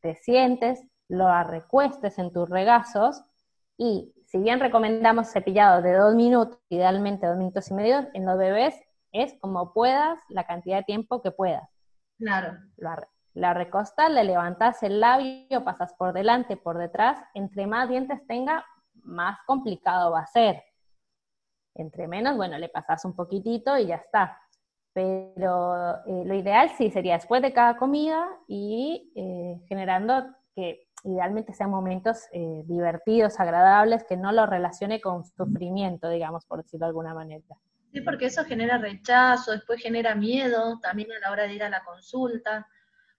te 0.01 0.15
sientes, 0.15 0.81
lo 1.09 1.43
recuestes 1.43 2.17
en 2.19 2.31
tus 2.31 2.49
regazos 2.49 3.23
y 3.77 4.13
si 4.25 4.39
bien 4.39 4.59
recomendamos 4.59 5.31
cepillado 5.31 5.81
de 5.81 5.93
dos 5.93 6.15
minutos, 6.15 6.59
idealmente 6.69 7.27
dos 7.27 7.37
minutos 7.37 7.69
y 7.69 7.73
medio, 7.73 8.07
en 8.13 8.25
los 8.25 8.37
bebés 8.37 8.75
es 9.11 9.37
como 9.39 9.73
puedas, 9.73 10.19
la 10.29 10.45
cantidad 10.45 10.77
de 10.77 10.83
tiempo 10.83 11.21
que 11.21 11.31
puedas. 11.31 11.69
Claro. 12.17 12.57
La, 12.77 13.07
la 13.33 13.53
recostas, 13.53 14.11
le 14.11 14.23
levantas 14.23 14.81
el 14.83 14.99
labio, 14.99 15.63
pasas 15.63 15.93
por 15.93 16.13
delante, 16.13 16.57
por 16.57 16.77
detrás, 16.77 17.19
entre 17.33 17.67
más 17.67 17.89
dientes 17.89 18.25
tenga, 18.27 18.65
más 18.93 19.37
complicado 19.45 20.11
va 20.11 20.21
a 20.21 20.27
ser. 20.27 20.63
Entre 21.75 22.07
menos, 22.07 22.37
bueno, 22.37 22.57
le 22.57 22.69
pasas 22.69 23.03
un 23.05 23.15
poquitito 23.15 23.77
y 23.77 23.87
ya 23.87 23.95
está. 23.95 24.39
Pero 24.93 25.95
eh, 26.05 26.23
lo 26.25 26.35
ideal 26.35 26.69
sí 26.77 26.91
sería 26.91 27.15
después 27.15 27.41
de 27.41 27.53
cada 27.53 27.77
comida 27.77 28.27
y 28.47 29.11
eh, 29.15 29.63
generando 29.67 30.25
que 30.55 30.87
idealmente 31.03 31.53
sean 31.53 31.69
momentos 31.69 32.27
eh, 32.31 32.63
divertidos, 32.65 33.39
agradables, 33.39 34.03
que 34.03 34.17
no 34.17 34.31
lo 34.31 34.45
relacione 34.45 35.01
con 35.01 35.25
sufrimiento, 35.25 36.09
digamos, 36.09 36.45
por 36.45 36.63
decirlo 36.63 36.85
de 36.85 36.89
alguna 36.89 37.13
manera. 37.13 37.43
Sí, 37.91 38.01
porque 38.01 38.25
eso 38.25 38.43
genera 38.45 38.77
rechazo, 38.77 39.51
después 39.51 39.81
genera 39.81 40.15
miedo 40.15 40.79
también 40.81 41.11
a 41.11 41.19
la 41.19 41.31
hora 41.31 41.43
de 41.43 41.53
ir 41.53 41.63
a 41.63 41.69
la 41.69 41.83
consulta. 41.83 42.67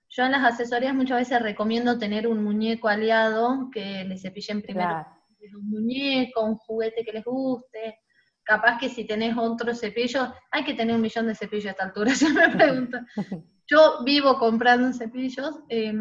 Yo 0.09 0.25
en 0.25 0.33
las 0.33 0.45
asesorías 0.45 0.95
muchas 0.95 1.19
veces 1.19 1.43
recomiendo 1.43 1.99
tener 1.99 2.27
un 2.27 2.43
muñeco 2.43 2.89
aliado 2.89 3.69
que 3.73 4.05
les 4.05 4.23
cepillen 4.23 4.63
primero 4.63 5.07
un 5.53 5.69
muñeco, 5.69 6.45
un 6.45 6.57
juguete 6.57 7.05
que 7.05 7.13
les 7.13 7.25
guste. 7.25 7.99
Capaz 8.43 8.79
que 8.79 8.89
si 8.89 9.05
tenés 9.05 9.37
otro 9.37 9.75
cepillo, 9.75 10.33
hay 10.51 10.65
que 10.65 10.75
tener 10.75 10.95
un 10.95 11.03
millón 11.03 11.27
de 11.27 11.35
cepillos 11.35 11.67
a 11.67 11.71
esta 11.71 11.85
altura, 11.85 12.11
se 12.15 12.33
me 12.33 12.49
pregunta. 12.51 13.07
Yo 13.67 14.05
vivo 14.05 14.39
comprando 14.39 14.93
cepillos. 14.93 15.61
Eh, 15.69 15.93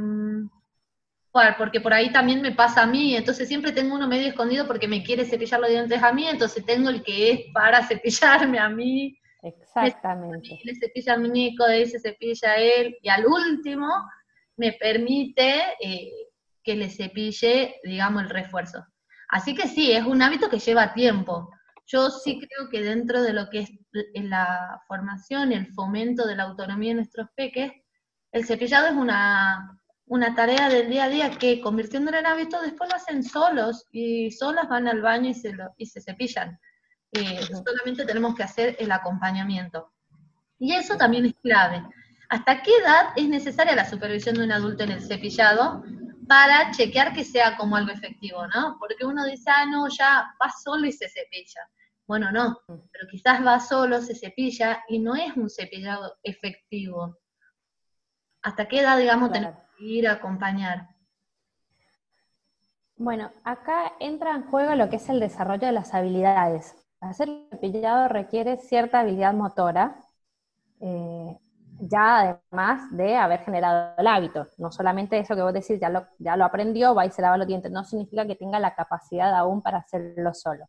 porque 1.57 1.81
por 1.81 1.93
ahí 1.93 2.11
también 2.11 2.41
me 2.41 2.51
pasa 2.51 2.83
a 2.83 2.85
mí, 2.85 3.15
entonces 3.15 3.47
siempre 3.47 3.71
tengo 3.71 3.95
uno 3.95 4.07
medio 4.07 4.27
escondido 4.27 4.67
porque 4.67 4.87
me 4.87 5.03
quiere 5.03 5.25
cepillar 5.25 5.59
los 5.59 5.69
dientes 5.69 6.01
a 6.03 6.13
mí, 6.13 6.27
entonces 6.27 6.63
tengo 6.63 6.89
el 6.89 7.01
que 7.01 7.31
es 7.31 7.39
para 7.53 7.83
cepillarme 7.87 8.59
a 8.59 8.69
mí. 8.69 9.17
Exactamente. 9.41 10.59
Le 10.63 10.75
cepilla 10.75 11.13
al 11.13 11.21
muñeco, 11.21 11.65
de 11.65 11.73
ahí 11.73 11.85
se 11.87 11.99
cepilla 11.99 12.51
a 12.51 12.57
él, 12.57 12.95
y 13.01 13.09
al 13.09 13.25
último 13.25 13.89
me 14.57 14.73
permite 14.73 15.63
eh, 15.81 16.11
que 16.63 16.75
le 16.75 16.89
cepille, 16.89 17.75
digamos, 17.83 18.23
el 18.23 18.29
refuerzo. 18.29 18.85
Así 19.27 19.55
que 19.55 19.67
sí, 19.67 19.91
es 19.91 20.05
un 20.05 20.21
hábito 20.21 20.49
que 20.49 20.59
lleva 20.59 20.93
tiempo. 20.93 21.49
Yo 21.87 22.11
sí 22.11 22.39
creo 22.39 22.69
que 22.69 22.81
dentro 22.81 23.23
de 23.23 23.33
lo 23.33 23.49
que 23.49 23.61
es 23.61 23.71
la 24.13 24.81
formación, 24.87 25.51
el 25.51 25.67
fomento 25.73 26.27
de 26.27 26.35
la 26.35 26.43
autonomía 26.43 26.89
de 26.89 26.95
nuestros 26.95 27.27
peques, 27.35 27.71
el 28.31 28.45
cepillado 28.45 28.87
es 28.87 28.93
una 28.93 29.77
una 30.05 30.35
tarea 30.35 30.69
del 30.69 30.89
día 30.89 31.05
a 31.05 31.09
día 31.09 31.31
que 31.31 31.61
convirtiéndolo 31.61 32.17
en 32.17 32.25
hábito 32.25 32.61
después 32.61 32.89
lo 32.89 32.95
hacen 32.95 33.23
solos 33.23 33.87
y 33.91 34.31
solas 34.31 34.67
van 34.67 34.87
al 34.87 35.01
baño 35.01 35.29
y 35.29 35.33
se, 35.33 35.55
y 35.77 35.85
se 35.85 36.01
cepillan. 36.01 36.59
Eh, 37.11 37.39
solamente 37.45 38.05
tenemos 38.05 38.35
que 38.35 38.43
hacer 38.43 38.75
el 38.79 38.91
acompañamiento. 38.91 39.93
Y 40.59 40.73
eso 40.73 40.97
también 40.97 41.25
es 41.25 41.35
clave. 41.41 41.83
¿Hasta 42.29 42.61
qué 42.63 42.71
edad 42.77 43.09
es 43.15 43.27
necesaria 43.27 43.75
la 43.75 43.89
supervisión 43.89 44.35
de 44.35 44.43
un 44.43 44.51
adulto 44.51 44.83
en 44.83 44.91
el 44.91 45.01
cepillado 45.01 45.83
para 46.27 46.71
chequear 46.71 47.13
que 47.13 47.23
sea 47.23 47.55
como 47.57 47.75
algo 47.75 47.91
efectivo, 47.91 48.47
¿no? 48.47 48.77
Porque 48.79 49.05
uno 49.05 49.25
dice, 49.25 49.51
ah, 49.51 49.65
no, 49.65 49.87
ya 49.87 50.33
va 50.41 50.51
solo 50.63 50.87
y 50.87 50.91
se 50.91 51.09
cepilla. 51.09 51.61
Bueno, 52.07 52.31
no, 52.31 52.59
pero 52.67 53.07
quizás 53.09 53.45
va 53.45 53.59
solo, 53.59 54.01
se 54.01 54.15
cepilla 54.15 54.83
y 54.89 54.99
no 54.99 55.15
es 55.15 55.35
un 55.37 55.49
cepillado 55.49 56.17
efectivo. 56.23 57.17
¿Hasta 58.41 58.67
qué 58.67 58.79
edad, 58.79 58.97
digamos, 58.97 59.31
tenemos 59.31 59.62
ir 59.83 60.07
a 60.07 60.13
acompañar? 60.13 60.89
Bueno, 62.95 63.31
acá 63.43 63.93
entra 63.99 64.35
en 64.35 64.43
juego 64.43 64.75
lo 64.75 64.89
que 64.89 64.97
es 64.97 65.09
el 65.09 65.19
desarrollo 65.19 65.67
de 65.67 65.73
las 65.73 65.93
habilidades. 65.93 66.75
Hacer 67.01 67.29
el 67.29 67.47
cepillado 67.49 68.07
requiere 68.07 68.57
cierta 68.57 69.01
habilidad 69.01 69.33
motora. 69.33 69.99
Eh, 70.79 71.37
ya 71.79 72.19
además 72.51 72.95
de 72.95 73.15
haber 73.15 73.41
generado 73.41 73.93
el 73.97 74.07
hábito. 74.07 74.47
No 74.57 74.71
solamente 74.71 75.19
eso 75.19 75.35
que 75.35 75.41
vos 75.41 75.53
decís, 75.53 75.79
ya 75.79 75.89
lo, 75.89 76.07
ya 76.19 76.37
lo 76.37 76.45
aprendió, 76.45 76.95
va 76.95 77.05
y 77.05 77.11
se 77.11 77.21
lava 77.21 77.37
los 77.37 77.47
dientes, 77.47 77.71
no 77.71 77.83
significa 77.83 78.25
que 78.25 78.35
tenga 78.35 78.59
la 78.59 78.75
capacidad 78.75 79.33
aún 79.33 79.61
para 79.61 79.79
hacerlo 79.79 80.33
solo. 80.33 80.65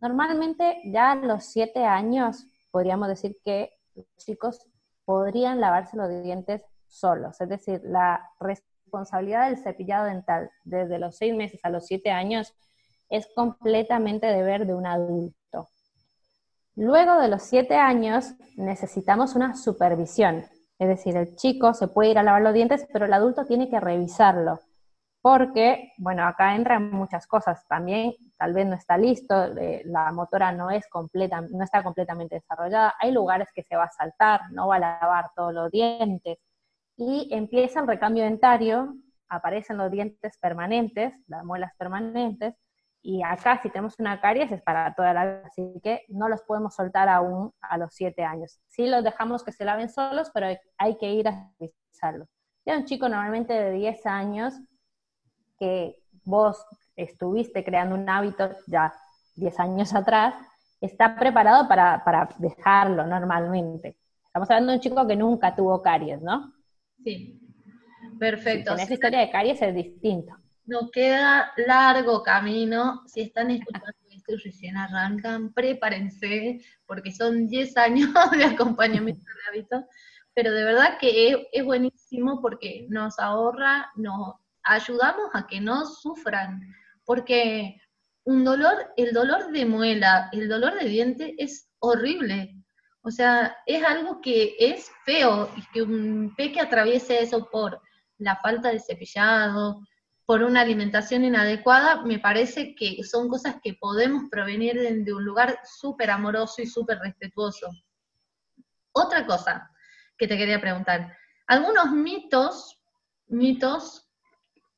Normalmente 0.00 0.80
ya 0.84 1.12
a 1.12 1.14
los 1.14 1.44
siete 1.44 1.84
años 1.84 2.46
podríamos 2.70 3.08
decir 3.08 3.36
que 3.44 3.70
los 3.94 4.06
chicos 4.16 4.66
podrían 5.04 5.60
lavarse 5.60 5.96
los 5.96 6.08
dientes 6.22 6.62
solos, 6.86 7.40
es 7.40 7.48
decir, 7.48 7.80
la 7.84 8.30
responsabilidad 8.40 9.48
del 9.48 9.58
cepillado 9.58 10.06
dental 10.06 10.50
desde 10.64 10.98
los 10.98 11.16
seis 11.16 11.34
meses 11.34 11.60
a 11.64 11.70
los 11.70 11.86
siete 11.86 12.10
años 12.10 12.54
es 13.08 13.28
completamente 13.34 14.26
deber 14.26 14.66
de 14.66 14.74
un 14.74 14.86
adulto. 14.86 15.68
Luego 16.74 17.18
de 17.20 17.28
los 17.28 17.42
siete 17.42 17.76
años 17.76 18.34
necesitamos 18.56 19.34
una 19.34 19.56
supervisión, 19.56 20.44
es 20.78 20.88
decir, 20.88 21.16
el 21.16 21.36
chico 21.36 21.72
se 21.72 21.88
puede 21.88 22.10
ir 22.10 22.18
a 22.18 22.22
lavar 22.22 22.42
los 22.42 22.52
dientes, 22.52 22.86
pero 22.92 23.06
el 23.06 23.12
adulto 23.12 23.46
tiene 23.46 23.70
que 23.70 23.80
revisarlo, 23.80 24.60
porque, 25.22 25.92
bueno, 25.98 26.24
acá 26.24 26.54
entran 26.54 26.90
muchas 26.90 27.26
cosas. 27.26 27.66
También 27.66 28.14
tal 28.36 28.52
vez 28.52 28.66
no 28.66 28.74
está 28.74 28.98
listo, 28.98 29.56
eh, 29.56 29.82
la 29.86 30.12
motora 30.12 30.52
no, 30.52 30.70
es 30.70 30.86
completa, 30.88 31.40
no 31.40 31.64
está 31.64 31.82
completamente 31.82 32.36
desarrollada, 32.36 32.94
hay 33.00 33.10
lugares 33.10 33.48
que 33.54 33.62
se 33.62 33.74
va 33.74 33.84
a 33.84 33.90
saltar, 33.90 34.42
no 34.52 34.68
va 34.68 34.76
a 34.76 34.78
lavar 34.78 35.30
todos 35.34 35.54
los 35.54 35.70
dientes, 35.70 36.38
y 36.96 37.28
empieza 37.32 37.80
el 37.80 37.86
recambio 37.86 38.24
dentario, 38.24 38.94
aparecen 39.28 39.76
los 39.76 39.90
dientes 39.90 40.38
permanentes, 40.38 41.12
las 41.26 41.44
muelas 41.44 41.72
permanentes, 41.78 42.54
y 43.02 43.22
acá 43.22 43.60
si 43.62 43.70
tenemos 43.70 43.94
una 44.00 44.20
caries 44.20 44.50
es 44.50 44.62
para 44.62 44.92
toda 44.94 45.14
la 45.14 45.24
vida, 45.24 45.42
así 45.46 45.80
que 45.82 46.04
no 46.08 46.28
los 46.28 46.42
podemos 46.42 46.74
soltar 46.74 47.08
aún 47.08 47.52
a 47.60 47.78
los 47.78 47.94
7 47.94 48.24
años. 48.24 48.58
Sí 48.66 48.86
los 48.86 49.04
dejamos 49.04 49.44
que 49.44 49.52
se 49.52 49.64
laven 49.64 49.88
solos, 49.88 50.30
pero 50.34 50.48
hay 50.76 50.98
que 50.98 51.12
ir 51.12 51.28
a 51.28 51.52
revisarlos. 51.60 52.28
Ya 52.64 52.76
un 52.76 52.84
chico 52.84 53.08
normalmente 53.08 53.52
de 53.52 53.70
10 53.70 54.06
años 54.06 54.54
que 55.56 55.96
vos 56.24 56.66
estuviste 56.96 57.62
creando 57.62 57.94
un 57.94 58.08
hábito 58.08 58.50
ya 58.66 58.92
10 59.36 59.60
años 59.60 59.94
atrás, 59.94 60.34
está 60.80 61.14
preparado 61.14 61.68
para, 61.68 62.02
para 62.04 62.28
dejarlo 62.38 63.06
normalmente. 63.06 63.96
Estamos 64.26 64.50
hablando 64.50 64.72
de 64.72 64.78
un 64.78 64.82
chico 64.82 65.06
que 65.06 65.14
nunca 65.14 65.54
tuvo 65.54 65.80
caries, 65.80 66.20
¿no? 66.20 66.55
Sí, 67.06 67.40
perfecto. 68.18 68.72
en 68.72 68.80
esa 68.80 68.94
historia 68.94 69.20
de 69.20 69.30
caries 69.30 69.62
es 69.62 69.72
distinto. 69.72 70.36
Nos 70.64 70.90
queda 70.90 71.52
largo 71.56 72.24
camino. 72.24 73.02
Si 73.06 73.20
están 73.20 73.52
escuchando 73.52 73.86
esto 74.10 74.32
y 74.32 74.36
recién 74.38 74.76
arrancan, 74.76 75.52
prepárense, 75.52 76.60
porque 76.84 77.12
son 77.12 77.46
10 77.46 77.76
años 77.76 78.08
de 78.36 78.44
acompañamiento 78.44 79.22
al 79.30 79.54
hábito. 79.54 79.84
Pero 80.34 80.50
de 80.50 80.64
verdad 80.64 80.98
que 80.98 81.46
es, 81.52 81.64
buenísimo 81.64 82.42
porque 82.42 82.88
nos 82.90 83.20
ahorra, 83.20 83.92
nos 83.94 84.34
ayudamos 84.64 85.30
a 85.32 85.46
que 85.46 85.60
no 85.60 85.86
sufran. 85.86 86.60
Porque 87.04 87.80
un 88.24 88.42
dolor, 88.42 88.92
el 88.96 89.12
dolor 89.12 89.52
de 89.52 89.64
muela, 89.64 90.28
el 90.32 90.48
dolor 90.48 90.74
de 90.74 90.88
diente 90.88 91.36
es 91.38 91.70
horrible. 91.78 92.55
O 93.06 93.10
sea, 93.12 93.58
es 93.66 93.84
algo 93.84 94.20
que 94.20 94.56
es 94.58 94.90
feo 95.04 95.48
y 95.56 95.62
que 95.68 95.80
un 95.80 96.34
peque 96.36 96.58
atraviese 96.60 97.22
eso 97.22 97.48
por 97.48 97.80
la 98.18 98.34
falta 98.34 98.70
de 98.70 98.80
cepillado, 98.80 99.86
por 100.24 100.42
una 100.42 100.62
alimentación 100.62 101.24
inadecuada, 101.24 102.02
me 102.02 102.18
parece 102.18 102.74
que 102.74 103.04
son 103.04 103.28
cosas 103.28 103.58
que 103.62 103.74
podemos 103.74 104.28
provenir 104.28 104.74
de, 105.04 105.14
un 105.14 105.24
lugar 105.24 105.60
súper 105.62 106.10
amoroso 106.10 106.60
y 106.60 106.66
súper 106.66 106.98
respetuoso. 106.98 107.70
Otra 108.90 109.24
cosa 109.24 109.70
que 110.18 110.26
te 110.26 110.36
quería 110.36 110.60
preguntar, 110.60 111.16
algunos 111.46 111.92
mitos, 111.92 112.80
mitos 113.28 114.10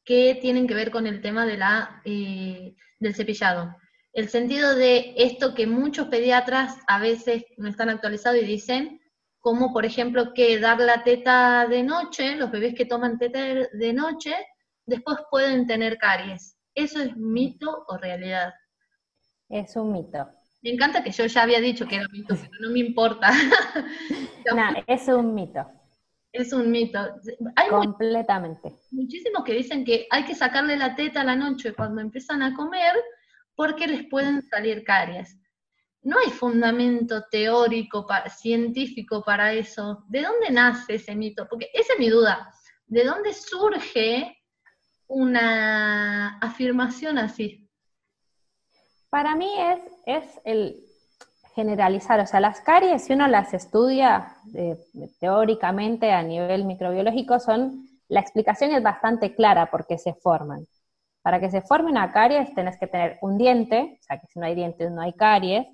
que 0.05 0.39
tienen 0.43 0.67
que 0.67 0.75
ver 0.75 0.91
con 0.91 1.07
el 1.07 1.23
tema 1.23 1.47
de 1.47 1.57
la, 1.57 2.03
eh, 2.05 2.77
del 2.99 3.15
cepillado. 3.15 3.75
El 4.13 4.29
sentido 4.29 4.75
de 4.75 5.15
esto 5.17 5.55
que 5.55 5.67
muchos 5.67 6.09
pediatras 6.09 6.77
a 6.87 6.99
veces 6.99 7.45
no 7.57 7.69
están 7.69 7.91
actualizados 7.91 8.41
y 8.41 8.45
dicen, 8.45 9.01
como 9.39 9.73
por 9.73 9.85
ejemplo 9.85 10.33
que 10.35 10.59
dar 10.59 10.81
la 10.81 11.05
teta 11.05 11.67
de 11.69 11.83
noche, 11.83 12.37
los 12.37 12.51
bebés 12.51 12.75
que 12.75 12.87
toman 12.87 13.19
teta 13.19 13.39
de 13.39 13.93
noche, 13.93 14.35
después 14.87 15.19
pueden 15.31 15.67
tener 15.67 15.99
caries. 15.99 16.57
¿Eso 16.75 17.01
es 17.01 17.17
mito 17.17 17.85
o 17.89 17.97
realidad? 17.97 18.53
Es 19.49 19.77
un 19.77 19.93
mito. 19.93 20.29
Me 20.63 20.71
encanta 20.71 21.03
que 21.03 21.13
yo 21.13 21.27
ya 21.27 21.43
había 21.43 21.61
dicho 21.61 21.87
que 21.87 21.97
era 21.97 22.07
mito, 22.11 22.35
pero 22.35 22.53
no 22.61 22.71
me 22.71 22.81
importa. 22.81 23.31
no, 24.55 24.83
es 24.87 25.09
un 25.09 25.35
mito. 25.35 25.67
Es 26.33 26.53
un 26.53 26.71
mito. 26.71 26.99
Hay 27.57 27.69
Completamente. 27.69 28.75
muchísimos 28.91 29.45
que 29.45 29.55
dicen 29.55 29.85
que 29.85 30.07
hay 30.11 30.25
que 30.25 30.35
sacarle 30.35 30.77
la 30.77 30.95
teta 30.95 31.21
a 31.21 31.25
la 31.25 31.37
noche 31.37 31.73
cuando 31.73 32.01
empiezan 32.01 32.43
a 32.43 32.55
comer 32.55 32.95
porque 33.59 33.89
les 33.89 34.07
pueden 34.07 34.41
salir 34.41 34.85
caries. 34.85 35.37
No 36.03 36.17
hay 36.21 36.31
fundamento 36.31 37.25
teórico, 37.29 38.07
científico 38.29 39.25
para 39.25 39.53
eso. 39.53 40.05
¿De 40.09 40.23
dónde 40.23 40.51
nace 40.53 40.95
ese 40.95 41.17
mito? 41.17 41.49
Porque 41.51 41.69
esa 41.75 41.95
es 41.95 41.99
mi 41.99 42.09
duda. 42.09 42.55
¿De 42.87 43.03
dónde 43.03 43.35
surge 43.35 44.39
una 45.09 46.39
afirmación 46.39 47.19
así? 47.19 47.69
Para 49.11 49.35
mí 49.35 49.51
es, 49.59 49.81
es 50.07 50.41
el 50.45 50.77
generalizar, 51.57 52.21
o 52.21 52.27
sea, 52.27 52.39
las 52.39 52.61
caries, 52.61 53.07
si 53.07 53.15
uno 53.15 53.27
las 53.27 53.55
estudia 53.55 54.37
eh, 54.55 54.79
teóricamente 55.19 56.13
a 56.13 56.23
nivel 56.23 56.65
microbiológico, 56.65 57.41
son, 57.41 57.89
la 58.07 58.21
explicación 58.21 58.71
es 58.71 58.85
bastante 58.85 59.35
clara 59.35 59.69
porque 59.69 59.99
se 59.99 60.15
forman. 60.15 60.69
Para 61.29 61.41
que 61.41 61.51
se 61.51 61.61
forme 61.61 61.91
una 61.91 62.11
caries 62.11 62.55
tenés 62.55 62.79
que 62.79 62.87
tener 62.87 63.19
un 63.21 63.37
diente, 63.37 63.99
o 64.01 64.03
sea, 64.03 64.19
que 64.19 64.27
si 64.29 64.39
no 64.39 64.47
hay 64.47 64.55
dientes 64.55 64.91
no 64.91 65.03
hay 65.03 65.13
caries, 65.13 65.67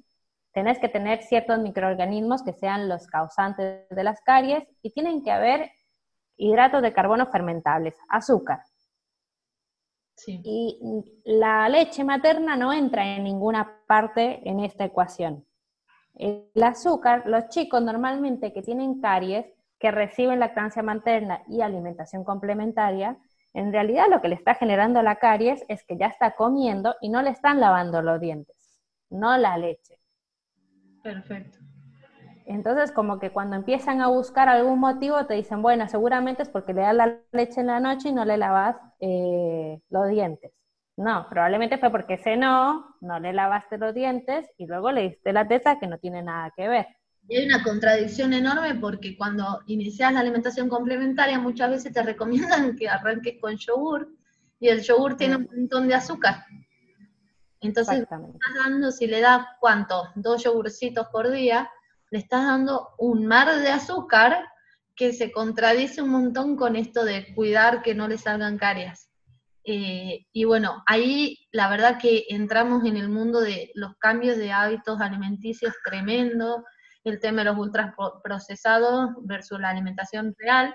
tenés 0.53 0.81
que 0.81 0.89
tener 0.89 1.23
ciertos 1.23 1.61
microorganismos 1.61 2.43
que 2.43 2.53
sean 2.53 2.89
los 2.89 3.07
causantes 3.07 3.89
de 3.89 4.03
las 4.03 4.21
caries 4.23 4.65
y 4.83 4.91
tienen 4.91 5.23
que 5.23 5.31
haber 5.31 5.71
hidratos 6.37 6.83
de 6.83 6.93
carbono 6.93 7.27
fermentables, 7.27 7.95
azúcar. 8.09 8.63
Y 10.27 11.23
la 11.25 11.69
leche 11.69 12.03
materna 12.03 12.57
no 12.57 12.73
entra 12.73 13.15
en 13.15 13.23
ninguna 13.23 13.81
parte 13.87 14.41
en 14.51 14.59
esta 14.59 14.85
ecuación. 14.85 15.47
El 16.15 16.51
azúcar, 16.65 17.23
los 17.27 17.49
chicos 17.51 17.81
normalmente 17.81 18.53
que 18.53 18.63
tienen 18.63 19.01
caries, 19.01 19.47
que 19.79 19.93
reciben 19.93 20.41
lactancia 20.41 20.83
materna 20.83 21.45
y 21.47 21.61
alimentación 21.61 22.25
complementaria, 22.25 23.17
en 23.55 23.73
realidad 23.73 24.07
lo 24.11 24.21
que 24.21 24.29
le 24.29 24.35
está 24.35 24.55
generando 24.55 25.01
la 25.03 25.17
caries 25.17 25.65
es 25.69 25.85
que 25.85 25.97
ya 25.97 26.09
está 26.09 26.33
comiendo 26.33 26.97
y 27.01 27.09
no 27.09 27.23
le 27.23 27.31
están 27.31 27.61
lavando 27.61 28.03
los 28.03 28.21
dientes, 28.21 28.83
no 29.11 29.37
la 29.39 29.57
leche. 29.57 29.99
Perfecto. 31.03 31.59
Entonces, 32.47 32.93
como 32.93 33.19
que 33.19 33.31
cuando 33.31 33.57
empiezan 33.57 34.03
a 34.03 34.09
buscar 34.09 34.49
algún 34.49 34.79
motivo, 34.79 35.25
te 35.27 35.35
dicen, 35.35 35.63
bueno, 35.63 35.89
seguramente 35.89 36.43
es 36.43 36.51
porque 36.51 36.75
le 36.75 36.83
das 36.83 36.95
la 36.95 37.19
leche 37.33 37.61
en 37.61 37.69
la 37.69 37.81
noche 37.81 38.11
y 38.11 38.13
no 38.13 38.25
le 38.25 38.37
lavas 38.37 38.77
eh, 39.01 39.81
los 39.89 40.09
dientes. 40.09 40.53
No, 40.97 41.27
probablemente 41.29 41.79
fue 41.79 41.91
porque 41.91 42.19
cenó, 42.19 42.97
no 43.01 43.19
le 43.19 43.33
lavaste 43.33 43.79
los 43.79 43.95
dientes 43.95 44.49
y 44.59 44.67
luego 44.67 44.93
le 44.93 45.03
diste 45.03 45.33
la 45.33 45.49
teta 45.49 45.79
que 45.79 45.87
no 45.87 45.99
tiene 45.99 46.23
nada 46.23 46.53
que 46.57 46.69
ver. 46.69 46.87
Y 47.29 47.37
hay 47.37 47.47
una 47.47 47.63
contradicción 47.63 48.33
enorme 48.33 48.75
porque 48.75 49.17
cuando 49.17 49.63
inicias 49.67 50.13
la 50.13 50.21
alimentación 50.21 50.69
complementaria 50.69 51.39
muchas 51.39 51.71
veces 51.71 51.93
te 51.93 52.03
recomiendan 52.03 52.77
que 52.77 52.89
arranques 52.89 53.41
con 53.41 53.57
yogur 53.57 54.13
y 54.61 54.69
el 54.69 54.83
yogur 54.83 55.17
tiene 55.17 55.37
un 55.37 55.47
montón 55.47 55.89
de 55.89 55.95
azúcar. 55.95 56.45
Entonces, 57.61 58.01
estás 58.01 58.21
dando, 58.63 58.91
si 58.91 59.07
le 59.07 59.21
das, 59.21 59.47
¿cuánto? 59.59 60.11
Dos 60.17 60.45
yogurcitos 60.45 61.07
por 61.09 61.31
día, 61.31 61.71
le 62.11 62.19
estás 62.19 62.45
dando 62.45 62.91
un 62.99 63.27
mar 63.27 63.59
de 63.59 63.71
azúcar 63.71 64.45
que 64.95 65.13
se 65.13 65.33
contradice 65.33 66.03
un 66.03 66.11
montón 66.11 66.57
con 66.57 66.77
esto 66.77 67.05
de 67.05 67.35
cuidar 67.35 67.83
que 67.83 67.95
no 67.95 68.07
le 68.07 68.19
salgan 68.19 68.59
caries. 68.59 69.11
Eh, 69.65 70.27
y 70.31 70.45
bueno, 70.45 70.83
ahí 70.87 71.49
la 71.51 71.71
verdad 71.71 71.99
que 71.99 72.27
entramos 72.29 72.85
en 72.85 72.99
el 72.99 73.09
mundo 73.09 73.41
de 73.41 73.73
los 73.75 73.97
cambios 73.97 74.37
de 74.37 74.53
hábitos 74.53 75.01
alimenticios 75.01 75.73
tremendo, 75.83 76.65
el 77.05 77.21
tema 77.21 77.39
de 77.39 77.45
los 77.47 77.59
ultraprocesados 77.59 79.11
versus 79.23 79.61
la 79.61 79.71
alimentación 79.71 80.35
real, 80.39 80.75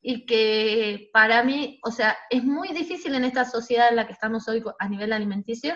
y 0.00 0.26
que 0.26 1.10
para 1.12 1.42
mí, 1.42 1.80
o 1.82 1.90
sea, 1.90 2.16
es 2.30 2.44
muy 2.44 2.68
difícil 2.68 3.14
en 3.14 3.24
esta 3.24 3.44
sociedad 3.44 3.88
en 3.88 3.96
la 3.96 4.06
que 4.06 4.12
estamos 4.12 4.46
hoy 4.48 4.62
a 4.78 4.88
nivel 4.88 5.12
alimenticio 5.12 5.74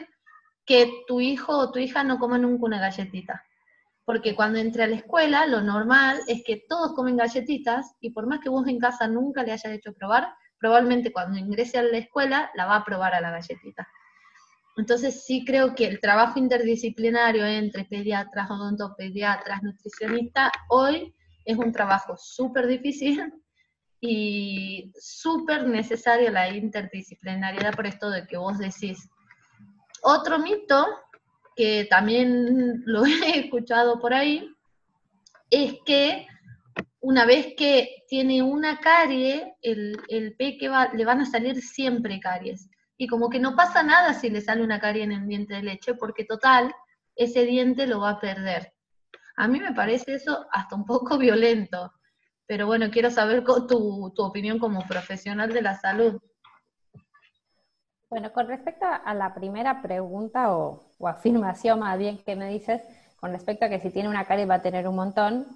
que 0.65 1.03
tu 1.09 1.21
hijo 1.21 1.57
o 1.57 1.73
tu 1.73 1.79
hija 1.79 2.05
no 2.05 2.19
coma 2.19 2.39
nunca 2.39 2.67
una 2.67 2.81
galletita 2.81 3.43
porque 4.11 4.35
cuando 4.35 4.59
entre 4.59 4.83
a 4.83 4.87
la 4.89 4.97
escuela, 4.97 5.47
lo 5.47 5.61
normal 5.61 6.21
es 6.27 6.43
que 6.45 6.65
todos 6.69 6.95
comen 6.95 7.17
galletitas 7.17 7.95
y 8.01 8.11
por 8.11 8.27
más 8.27 8.41
que 8.41 8.49
vos 8.49 8.67
en 8.67 8.81
casa 8.81 9.07
nunca 9.07 9.45
le 9.45 9.53
hayas 9.53 9.73
hecho 9.73 9.93
probar, 9.93 10.35
probablemente 10.59 11.13
cuando 11.13 11.39
ingrese 11.39 11.79
a 11.79 11.85
la 11.85 11.99
escuela 11.99 12.51
la 12.57 12.67
va 12.67 12.75
a 12.75 12.85
probar 12.85 13.15
a 13.15 13.21
la 13.21 13.31
galletita. 13.31 13.87
Entonces 14.81 15.25
sí 15.27 15.45
creo 15.45 15.75
que 15.75 15.85
el 15.85 16.01
trabajo 16.01 16.39
interdisciplinario 16.39 17.45
entre 17.45 17.85
pediatras, 17.85 18.51
odontopediatras, 18.51 19.63
nutricionistas, 19.63 20.51
hoy 20.71 21.15
es 21.45 21.59
un 21.59 21.71
trabajo 21.71 22.17
súper 22.17 22.67
difícil 22.67 23.31
y 24.01 24.91
súper 24.99 25.67
necesaria 25.69 26.31
la 26.31 26.49
interdisciplinariedad 26.49 27.75
por 27.75 27.87
esto 27.87 28.09
de 28.09 28.27
que 28.27 28.39
vos 28.39 28.57
decís. 28.57 29.07
Otro 30.03 30.39
mito 30.39 30.87
que 31.55 31.87
también 31.91 32.83
lo 32.87 33.05
he 33.05 33.39
escuchado 33.39 34.01
por 34.01 34.15
ahí 34.15 34.51
es 35.51 35.75
que 35.85 36.27
una 37.01 37.27
vez 37.27 37.49
que 37.55 38.03
tiene 38.09 38.43
una 38.43 38.81
carie, 38.81 39.57
el, 39.61 40.01
el 40.09 40.35
peque 40.37 40.71
le 40.95 41.05
van 41.05 41.21
a 41.21 41.27
salir 41.27 41.61
siempre 41.61 42.19
caries. 42.19 42.71
Y 43.01 43.07
como 43.07 43.31
que 43.31 43.41
no 43.41 43.57
pasa 43.57 43.83
nada 43.83 44.13
si 44.13 44.29
le 44.29 44.43
sale 44.43 44.63
una 44.63 44.79
carie 44.79 45.05
en 45.05 45.13
el 45.13 45.27
diente 45.27 45.55
de 45.55 45.63
leche, 45.63 45.95
porque 45.95 46.27
total, 46.27 46.71
ese 47.17 47.47
diente 47.47 47.87
lo 47.87 48.01
va 48.01 48.11
a 48.11 48.21
perder. 48.21 48.75
A 49.37 49.49
mí 49.49 49.59
me 49.59 49.73
parece 49.73 50.17
eso 50.17 50.47
hasta 50.53 50.77
un 50.77 50.85
poco 50.85 51.17
violento, 51.19 51.95
pero 52.45 52.67
bueno, 52.67 52.91
quiero 52.91 53.11
saber 53.11 53.43
tu, 53.43 54.13
tu 54.15 54.23
opinión 54.23 54.59
como 54.59 54.87
profesional 54.87 55.51
de 55.51 55.63
la 55.63 55.81
salud. 55.81 56.21
Bueno, 58.11 58.35
con 58.35 58.47
respecto 58.49 58.85
a 58.85 59.15
la 59.15 59.33
primera 59.33 59.81
pregunta 59.81 60.55
o, 60.55 60.83
afirmación 61.03 61.81
más 61.81 61.99
bien 61.99 62.19
que 62.19 62.37
me 62.37 62.51
dices, 62.51 62.83
con 63.19 63.33
respecto 63.33 63.65
a 63.65 63.71
que 63.71 63.81
si 63.81 63.89
tiene 63.89 64.11
una 64.11 64.27
caries 64.27 64.51
va 64.51 64.57
a 64.57 64.63
tener 64.63 64.87
un 64.87 64.97
montón, 64.97 65.47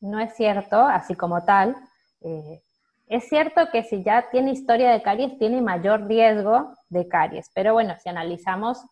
no 0.00 0.20
es 0.20 0.32
cierto, 0.36 0.80
así 0.80 1.16
como 1.16 1.44
tal. 1.44 1.74
Eh, 2.20 2.62
es 3.06 3.28
cierto 3.28 3.68
que 3.70 3.82
si 3.82 4.02
ya 4.02 4.30
tiene 4.30 4.52
historia 4.52 4.90
de 4.90 5.02
caries, 5.02 5.38
tiene 5.38 5.60
mayor 5.60 6.06
riesgo 6.06 6.74
de 6.88 7.06
caries, 7.08 7.50
pero 7.54 7.72
bueno, 7.74 7.94
si 8.02 8.08
analizamos 8.08 8.84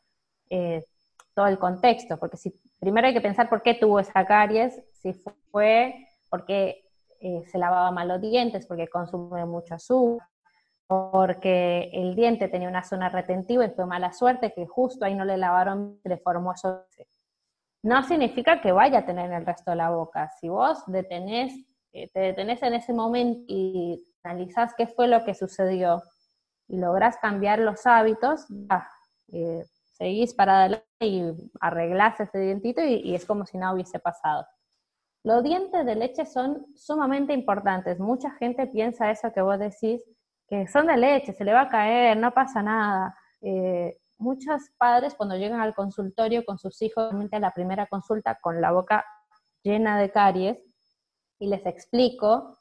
eh, 0.50 0.84
todo 1.34 1.46
el 1.46 1.58
contexto, 1.58 2.18
porque 2.18 2.36
si 2.36 2.54
primero 2.78 3.06
hay 3.06 3.14
que 3.14 3.20
pensar 3.20 3.48
por 3.48 3.62
qué 3.62 3.74
tuvo 3.74 4.00
esa 4.00 4.26
caries, 4.26 4.82
si 4.92 5.14
fue 5.50 5.94
porque 6.28 6.84
eh, 7.20 7.42
se 7.46 7.58
lavaba 7.58 7.90
mal 7.90 8.08
los 8.08 8.20
dientes, 8.20 8.66
porque 8.66 8.88
consume 8.88 9.44
mucho 9.46 9.74
azúcar, 9.74 10.26
porque 10.86 11.90
el 11.92 12.14
diente 12.14 12.48
tenía 12.48 12.68
una 12.68 12.82
zona 12.82 13.08
retentiva 13.08 13.64
y 13.64 13.70
fue 13.70 13.86
mala 13.86 14.12
suerte 14.12 14.52
que 14.52 14.66
justo 14.66 15.04
ahí 15.04 15.14
no 15.14 15.24
le 15.24 15.36
lavaron, 15.36 16.00
le 16.04 16.18
formó 16.18 16.52
eso. 16.52 16.84
No 17.82 18.02
significa 18.02 18.60
que 18.60 18.72
vaya 18.72 18.98
a 18.98 19.06
tener 19.06 19.32
el 19.32 19.46
resto 19.46 19.70
de 19.70 19.76
la 19.76 19.90
boca. 19.90 20.30
Si 20.40 20.48
vos 20.48 20.82
detenés, 20.86 21.54
te 21.92 22.20
detenés 22.20 22.62
en 22.62 22.74
ese 22.74 22.92
momento 22.92 23.44
y 23.48 24.02
analizás 24.22 24.72
qué 24.76 24.86
fue 24.86 25.08
lo 25.08 25.24
que 25.24 25.34
sucedió 25.34 26.02
y 26.68 26.78
lográs 26.78 27.18
cambiar 27.18 27.58
los 27.58 27.86
hábitos, 27.86 28.46
eh, 29.32 29.64
seguís 29.92 30.34
para 30.34 30.60
adelante 30.60 30.86
y 31.00 31.22
arreglás 31.60 32.18
ese 32.20 32.38
dientito 32.38 32.82
y, 32.82 32.94
y 32.94 33.14
es 33.14 33.26
como 33.26 33.44
si 33.44 33.58
no 33.58 33.72
hubiese 33.72 33.98
pasado. 33.98 34.46
Los 35.24 35.44
dientes 35.44 35.86
de 35.86 35.94
leche 35.94 36.26
son 36.26 36.66
sumamente 36.74 37.32
importantes. 37.32 38.00
Mucha 38.00 38.30
gente 38.32 38.66
piensa 38.66 39.10
eso 39.10 39.32
que 39.32 39.40
vos 39.40 39.58
decís, 39.58 40.02
que 40.48 40.66
son 40.66 40.86
de 40.86 40.96
leche, 40.96 41.32
se 41.32 41.44
le 41.44 41.52
va 41.52 41.62
a 41.62 41.68
caer, 41.68 42.16
no 42.16 42.32
pasa 42.32 42.62
nada. 42.62 43.16
Eh, 43.40 43.98
muchos 44.18 44.70
padres 44.78 45.14
cuando 45.14 45.36
llegan 45.36 45.60
al 45.60 45.74
consultorio 45.74 46.44
con 46.44 46.58
sus 46.58 46.80
hijos, 46.82 47.12
a 47.30 47.38
la 47.38 47.50
primera 47.52 47.86
consulta 47.86 48.38
con 48.40 48.60
la 48.60 48.72
boca 48.72 49.04
llena 49.62 49.98
de 49.98 50.10
caries, 50.10 50.58
y 51.42 51.48
les 51.48 51.66
explico 51.66 52.58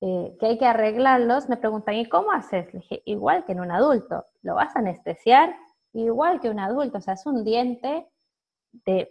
eh, 0.00 0.36
que 0.40 0.46
hay 0.46 0.58
que 0.58 0.64
arreglarlos, 0.66 1.50
me 1.50 1.58
preguntan, 1.58 1.96
¿y 1.96 2.08
cómo 2.08 2.32
haces? 2.32 2.72
Le 2.72 2.80
dije, 2.80 3.02
igual 3.04 3.44
que 3.44 3.52
en 3.52 3.60
un 3.60 3.70
adulto, 3.70 4.24
lo 4.40 4.54
vas 4.54 4.74
a 4.74 4.78
anestesiar 4.78 5.54
igual 5.92 6.40
que 6.40 6.48
un 6.48 6.58
adulto, 6.58 6.96
o 6.96 7.00
sea, 7.02 7.14
es 7.14 7.26
un 7.26 7.44
diente 7.44 8.08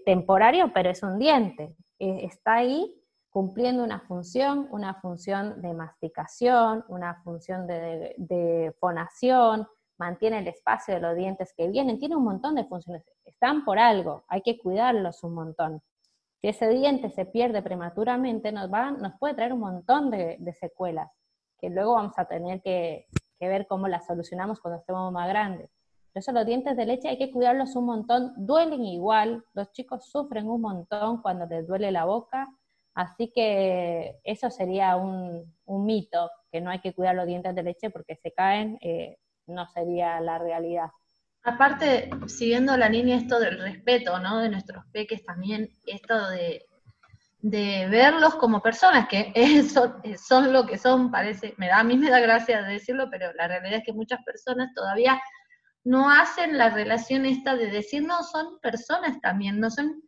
temporario, 0.05 0.71
pero 0.73 0.89
es 0.89 1.03
un 1.03 1.19
diente, 1.19 1.75
eh, 1.99 2.21
está 2.23 2.55
ahí 2.55 2.91
cumpliendo 3.29 3.83
una 3.83 3.99
función, 3.99 4.67
una 4.71 4.95
función 4.95 5.61
de 5.61 5.73
masticación, 5.75 6.83
una 6.87 7.21
función 7.23 7.67
de, 7.67 8.75
fonación, 8.79 9.67
mantiene 9.99 10.39
el 10.39 10.47
espacio 10.47 10.95
de 10.95 10.99
los 10.99 11.15
dientes 11.15 11.53
que 11.55 11.67
vienen, 11.67 11.99
tiene 11.99 12.15
un 12.15 12.23
montón 12.23 12.55
de 12.55 12.65
funciones, 12.65 13.03
están 13.23 13.63
por 13.63 13.77
algo, 13.77 14.23
hay 14.27 14.41
que 14.41 14.57
cuidarlos 14.57 15.23
un 15.23 15.35
montón. 15.35 15.83
Si 16.41 16.47
ese 16.47 16.69
diente 16.69 17.09
se 17.11 17.25
pierde 17.25 17.61
prematuramente, 17.61 18.51
nos, 18.51 18.71
va, 18.71 18.91
nos 18.91 19.13
puede 19.19 19.35
traer 19.35 19.53
un 19.53 19.59
montón 19.59 20.09
de, 20.09 20.55
secuelas, 20.59 21.11
que 21.59 21.69
luego 21.69 21.93
vamos 21.93 22.17
a 22.17 22.25
tener 22.25 22.61
que, 22.61 23.07
ver 23.39 23.65
cómo 23.67 23.87
las 23.87 24.05
solucionamos 24.05 24.59
cuando 24.59 24.79
estemos 24.79 25.11
más 25.11 25.27
grandes. 25.27 25.69
Por 26.13 26.19
eso 26.19 26.31
los 26.31 26.45
dientes 26.45 26.75
de 26.75 26.85
leche 26.85 27.09
hay 27.09 27.17
que 27.17 27.31
cuidarlos 27.31 27.75
un 27.75 27.85
montón, 27.85 28.33
duelen 28.35 28.83
igual, 28.85 29.43
los 29.53 29.71
chicos 29.71 30.09
sufren 30.09 30.47
un 30.47 30.61
montón 30.61 31.21
cuando 31.21 31.45
les 31.45 31.65
duele 31.67 31.91
la 31.91 32.05
boca, 32.05 32.47
Así 32.93 33.31
que 33.33 34.19
eso 34.23 34.49
sería 34.49 34.97
un, 34.97 35.55
mito, 35.65 36.29
que 36.51 36.59
no 36.59 36.69
hay 36.69 36.79
que 36.79 36.93
cuidar 36.93 37.15
los 37.15 37.25
dientes 37.25 37.55
de 37.55 37.63
leche 37.63 37.89
porque 37.89 38.15
se 38.17 38.33
caen, 38.33 38.77
eh, 38.81 39.17
no 39.47 39.65
sería 39.67 40.19
la 40.19 40.37
realidad. 40.37 40.89
Aparte, 41.43 42.09
siguiendo 42.27 42.77
la 42.77 42.87
línea 42.87 43.17
esto 43.17 43.39
del 43.39 43.59
respeto, 43.59 44.19
¿no? 44.19 44.39
De 44.39 44.49
nuestros 44.49 44.85
peques 44.91 45.23
también, 45.23 45.69
esto 45.87 46.29
de, 46.29 46.67
verlos 47.41 48.35
como 48.35 48.61
personas, 48.61 49.07
que 49.07 49.33
son, 49.63 49.95
son 50.17 50.53
lo 50.53 50.67
que 50.67 50.77
son, 50.77 51.09
parece, 51.09 51.55
me 51.57 51.67
da, 51.67 51.79
a 51.79 51.83
mí 51.83 51.97
me 51.97 52.11
da 52.11 52.19
gracia 52.19 52.61
decirlo, 52.61 53.09
pero 53.09 53.33
la 53.33 53.47
realidad 53.47 53.79
es 53.79 53.85
que 53.85 53.93
muchas 53.93 54.23
personas 54.23 54.71
todavía 54.75 55.19
no 55.83 56.11
hacen 56.11 56.59
la 56.59 56.69
relación 56.69 57.25
esta 57.25 57.55
de 57.55 57.71
decir, 57.71 58.03
no, 58.03 58.21
son 58.21 58.59
personas 58.59 59.19
también, 59.19 59.59
no 59.59 59.71
son 59.71 60.03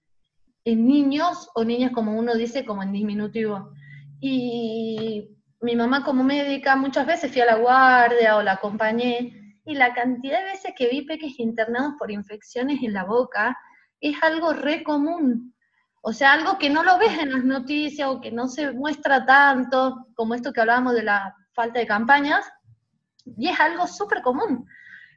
en 0.66 0.86
niños 0.86 1.50
o 1.56 1.64
niñas, 1.64 1.92
como 1.94 2.16
uno 2.18 2.36
dice, 2.36 2.64
como 2.64 2.84
en 2.84 2.94
diminutivo. 2.94 3.72
Y 4.20 5.30
mi 5.62 5.76
mamá 5.76 6.04
como 6.06 6.24
médica 6.24 6.76
muchas 6.76 7.08
veces 7.08 7.32
fui 7.32 7.42
a 7.42 7.46
la 7.48 7.56
guardia 7.56 8.38
o 8.38 8.44
la 8.44 8.54
acompañé 8.54 9.43
y 9.66 9.76
la 9.76 9.94
cantidad 9.94 10.40
de 10.40 10.52
veces 10.52 10.74
que 10.76 10.90
vi 10.90 11.04
peques 11.04 11.40
internados 11.40 11.94
por 11.98 12.12
infecciones 12.12 12.82
en 12.84 12.94
la 12.94 13.06
boca 13.06 13.58
es 14.00 14.22
algo 14.22 14.54
re 14.54 14.84
común. 14.84 15.56
O 16.02 16.12
sea, 16.12 16.34
algo 16.34 16.58
que 16.58 16.70
no 16.70 16.84
lo 16.84 16.98
ves 16.98 17.18
en 17.18 17.32
las 17.32 17.46
noticias 17.46 18.10
o 18.10 18.20
que 18.20 18.32
no 18.32 18.50
se 18.50 18.74
muestra 18.74 19.26
tanto, 19.26 20.08
como 20.16 20.36
esto 20.36 20.52
que 20.52 20.60
hablábamos 20.60 20.96
de 20.96 21.04
la 21.04 21.34
falta 21.54 21.80
de 21.80 21.88
campañas, 21.88 22.46
y 23.26 23.48
es 23.48 23.60
algo 23.60 23.88
súper 23.88 24.22
común, 24.22 24.68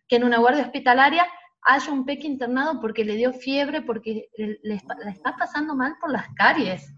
que 0.07 0.17
en 0.17 0.25
una 0.25 0.39
guardia 0.39 0.63
hospitalaria 0.63 1.27
haya 1.63 1.93
un 1.93 2.05
peque 2.05 2.29
internado 2.29 2.81
porque 2.81 3.05
le 3.05 3.17
dio 3.17 3.33
fiebre, 3.33 3.83
porque 3.83 4.29
le 4.37 4.75
está, 4.75 5.37
pasando 5.37 5.75
mal 5.75 5.97
por 6.01 6.13
las 6.13 6.29
caries. 6.37 6.95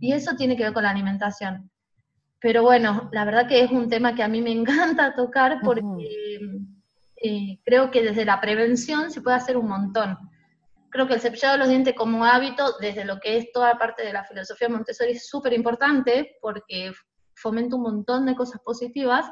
Y 0.00 0.12
eso 0.12 0.34
tiene 0.34 0.56
que 0.56 0.64
ver 0.64 0.72
con 0.72 0.82
la 0.82 0.90
alimentación. 0.90 1.70
Pero 2.40 2.62
bueno, 2.62 3.08
la 3.12 3.24
verdad 3.24 3.46
que 3.46 3.62
es 3.62 3.70
un 3.70 3.88
tema 3.88 4.16
que 4.16 4.24
a 4.24 4.28
mí 4.28 4.42
me 4.42 4.50
encanta 4.60 5.14
tocar 5.14 5.60
porque 5.62 6.40
eh, 7.22 7.60
creo 7.64 7.90
que 7.90 8.02
desde 8.02 8.24
la 8.24 8.40
prevención 8.40 9.10
se 9.10 9.20
puede 9.20 9.36
hacer 9.36 9.56
un 9.56 9.68
montón. 9.68 10.18
Creo 10.90 11.06
que 11.06 11.14
el 11.14 11.20
cepillado 11.20 11.54
de 11.54 11.58
los 11.60 11.68
dientes 11.68 11.94
como 11.94 12.24
hábito, 12.24 12.76
desde 12.80 13.04
lo 13.04 13.18
que 13.18 13.38
es 13.38 13.52
toda 13.52 13.78
parte 13.78 14.04
de 14.04 14.12
la 14.12 14.24
filosofía 14.24 14.68
Montessori, 14.68 15.12
es 15.12 15.28
súper 15.28 15.52
importante 15.52 16.36
porque 16.40 16.92
fomenta 17.34 17.76
un 17.76 17.82
montón 17.82 18.26
de 18.26 18.34
cosas 18.34 18.60
positivas, 18.62 19.26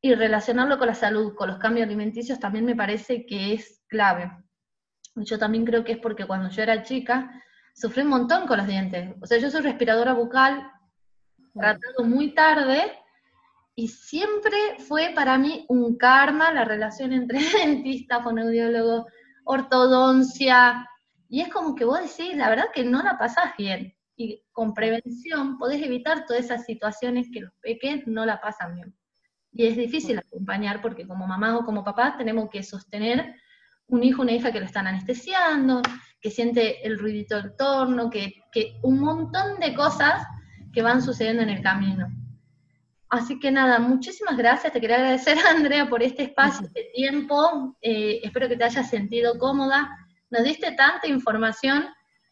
y 0.00 0.14
relacionarlo 0.14 0.78
con 0.78 0.86
la 0.86 0.94
salud, 0.94 1.34
con 1.34 1.48
los 1.48 1.58
cambios 1.58 1.86
alimenticios, 1.86 2.38
también 2.38 2.64
me 2.64 2.76
parece 2.76 3.26
que 3.26 3.54
es 3.54 3.82
clave. 3.88 4.30
Yo 5.16 5.38
también 5.38 5.64
creo 5.64 5.84
que 5.84 5.92
es 5.92 5.98
porque 5.98 6.26
cuando 6.26 6.48
yo 6.50 6.62
era 6.62 6.82
chica 6.82 7.42
sufrí 7.74 8.02
un 8.02 8.08
montón 8.08 8.46
con 8.46 8.58
los 8.58 8.66
dientes. 8.66 9.14
O 9.20 9.26
sea, 9.26 9.38
yo 9.38 9.50
soy 9.50 9.62
respiradora 9.62 10.12
bucal, 10.12 10.70
tratado 11.52 12.04
muy 12.04 12.34
tarde, 12.34 12.92
y 13.78 13.86
siempre 13.86 14.56
fue 14.88 15.12
para 15.14 15.38
mí 15.38 15.64
un 15.68 15.96
karma 15.96 16.52
la 16.52 16.64
relación 16.64 17.12
entre 17.12 17.38
dentista, 17.64 18.22
fonoaudiólogo, 18.22 19.06
ortodoncia, 19.44 20.84
y 21.28 21.42
es 21.42 21.48
como 21.48 21.74
que 21.76 21.84
vos 21.84 22.00
decís, 22.00 22.36
la 22.36 22.48
verdad 22.48 22.66
que 22.74 22.84
no 22.84 23.02
la 23.02 23.18
pasás 23.18 23.52
bien. 23.56 23.94
Y 24.16 24.42
con 24.50 24.74
prevención 24.74 25.58
podés 25.58 25.80
evitar 25.80 26.26
todas 26.26 26.46
esas 26.46 26.64
situaciones 26.64 27.28
que 27.32 27.42
los 27.42 27.52
peques 27.60 28.04
no 28.08 28.26
la 28.26 28.40
pasan 28.40 28.74
bien 28.74 28.98
y 29.52 29.66
es 29.66 29.76
difícil 29.76 30.18
acompañar 30.18 30.80
porque 30.80 31.06
como 31.06 31.26
mamá 31.26 31.56
o 31.56 31.64
como 31.64 31.84
papá 31.84 32.16
tenemos 32.16 32.48
que 32.50 32.62
sostener 32.62 33.34
un 33.86 34.02
hijo, 34.04 34.22
una 34.22 34.32
hija 34.32 34.52
que 34.52 34.60
lo 34.60 34.66
están 34.66 34.86
anestesiando, 34.86 35.82
que 36.20 36.30
siente 36.30 36.86
el 36.86 36.98
ruidito 36.98 37.40
del 37.40 37.56
torno, 37.56 38.10
que, 38.10 38.34
un 38.82 39.00
montón 39.00 39.58
de 39.60 39.74
cosas 39.74 40.26
que 40.72 40.82
van 40.82 41.02
sucediendo 41.02 41.42
en 41.42 41.48
el 41.48 41.62
camino. 41.62 42.06
Así 43.10 43.40
que 43.40 43.50
nada, 43.50 43.78
muchísimas 43.78 44.36
gracias. 44.36 44.72
Te 44.72 44.80
quería 44.80 44.96
agradecer, 44.96 45.38
Andrea, 45.48 45.88
por 45.88 46.02
este 46.02 46.24
espacio, 46.24 46.66
este 46.66 46.90
tiempo. 46.94 47.76
Eh, 47.80 48.20
espero 48.22 48.48
que 48.48 48.56
te 48.56 48.64
hayas 48.64 48.90
sentido 48.90 49.38
cómoda. 49.38 49.88
Nos 50.30 50.44
diste 50.44 50.72
tanta 50.72 51.06
información. 51.06 51.86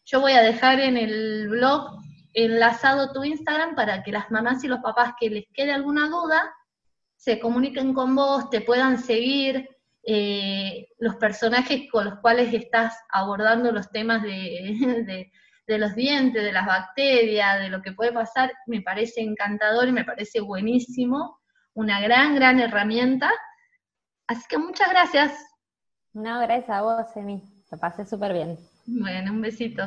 Yo 0.05 0.21
voy 0.21 0.33
a 0.33 0.41
dejar 0.41 0.79
en 0.79 0.97
el 0.97 1.49
blog 1.49 1.99
enlazado 2.33 3.11
tu 3.11 3.23
Instagram 3.23 3.75
para 3.75 4.03
que 4.03 4.11
las 4.11 4.29
mamás 4.29 4.63
y 4.63 4.67
los 4.67 4.79
papás 4.79 5.13
que 5.19 5.29
les 5.29 5.45
quede 5.53 5.71
alguna 5.71 6.07
duda 6.07 6.53
se 7.15 7.39
comuniquen 7.39 7.93
con 7.93 8.15
vos, 8.15 8.49
te 8.51 8.61
puedan 8.61 8.99
seguir, 8.99 9.67
eh, 10.03 10.87
los 10.99 11.15
personajes 11.15 11.89
con 11.91 12.05
los 12.05 12.19
cuales 12.19 12.53
estás 12.53 12.95
abordando 13.09 13.71
los 13.71 13.89
temas 13.89 14.21
de, 14.23 14.69
de 15.05 15.31
los 15.67 15.95
dientes, 15.95 16.41
de 16.41 16.53
las 16.53 16.65
bacterias, 16.65 17.59
de 17.59 17.69
lo 17.69 17.81
que 17.81 17.91
puede 17.91 18.13
pasar, 18.13 18.53
me 18.67 18.81
parece 18.81 19.21
encantador 19.21 19.87
y 19.87 19.91
me 19.91 20.05
parece 20.05 20.39
buenísimo, 20.39 21.39
una 21.73 21.99
gran, 21.99 22.35
gran 22.35 22.59
herramienta. 22.59 23.31
Así 24.27 24.43
que 24.49 24.57
muchas 24.57 24.89
gracias. 24.89 25.33
No, 26.13 26.39
gracias 26.39 26.69
a 26.69 26.81
vos, 26.81 27.05
Emi. 27.15 27.43
Te 27.69 27.77
pasé 27.77 28.05
súper 28.05 28.33
bien. 28.33 28.57
Bueno, 28.85 29.33
un 29.33 29.41
besito. 29.41 29.83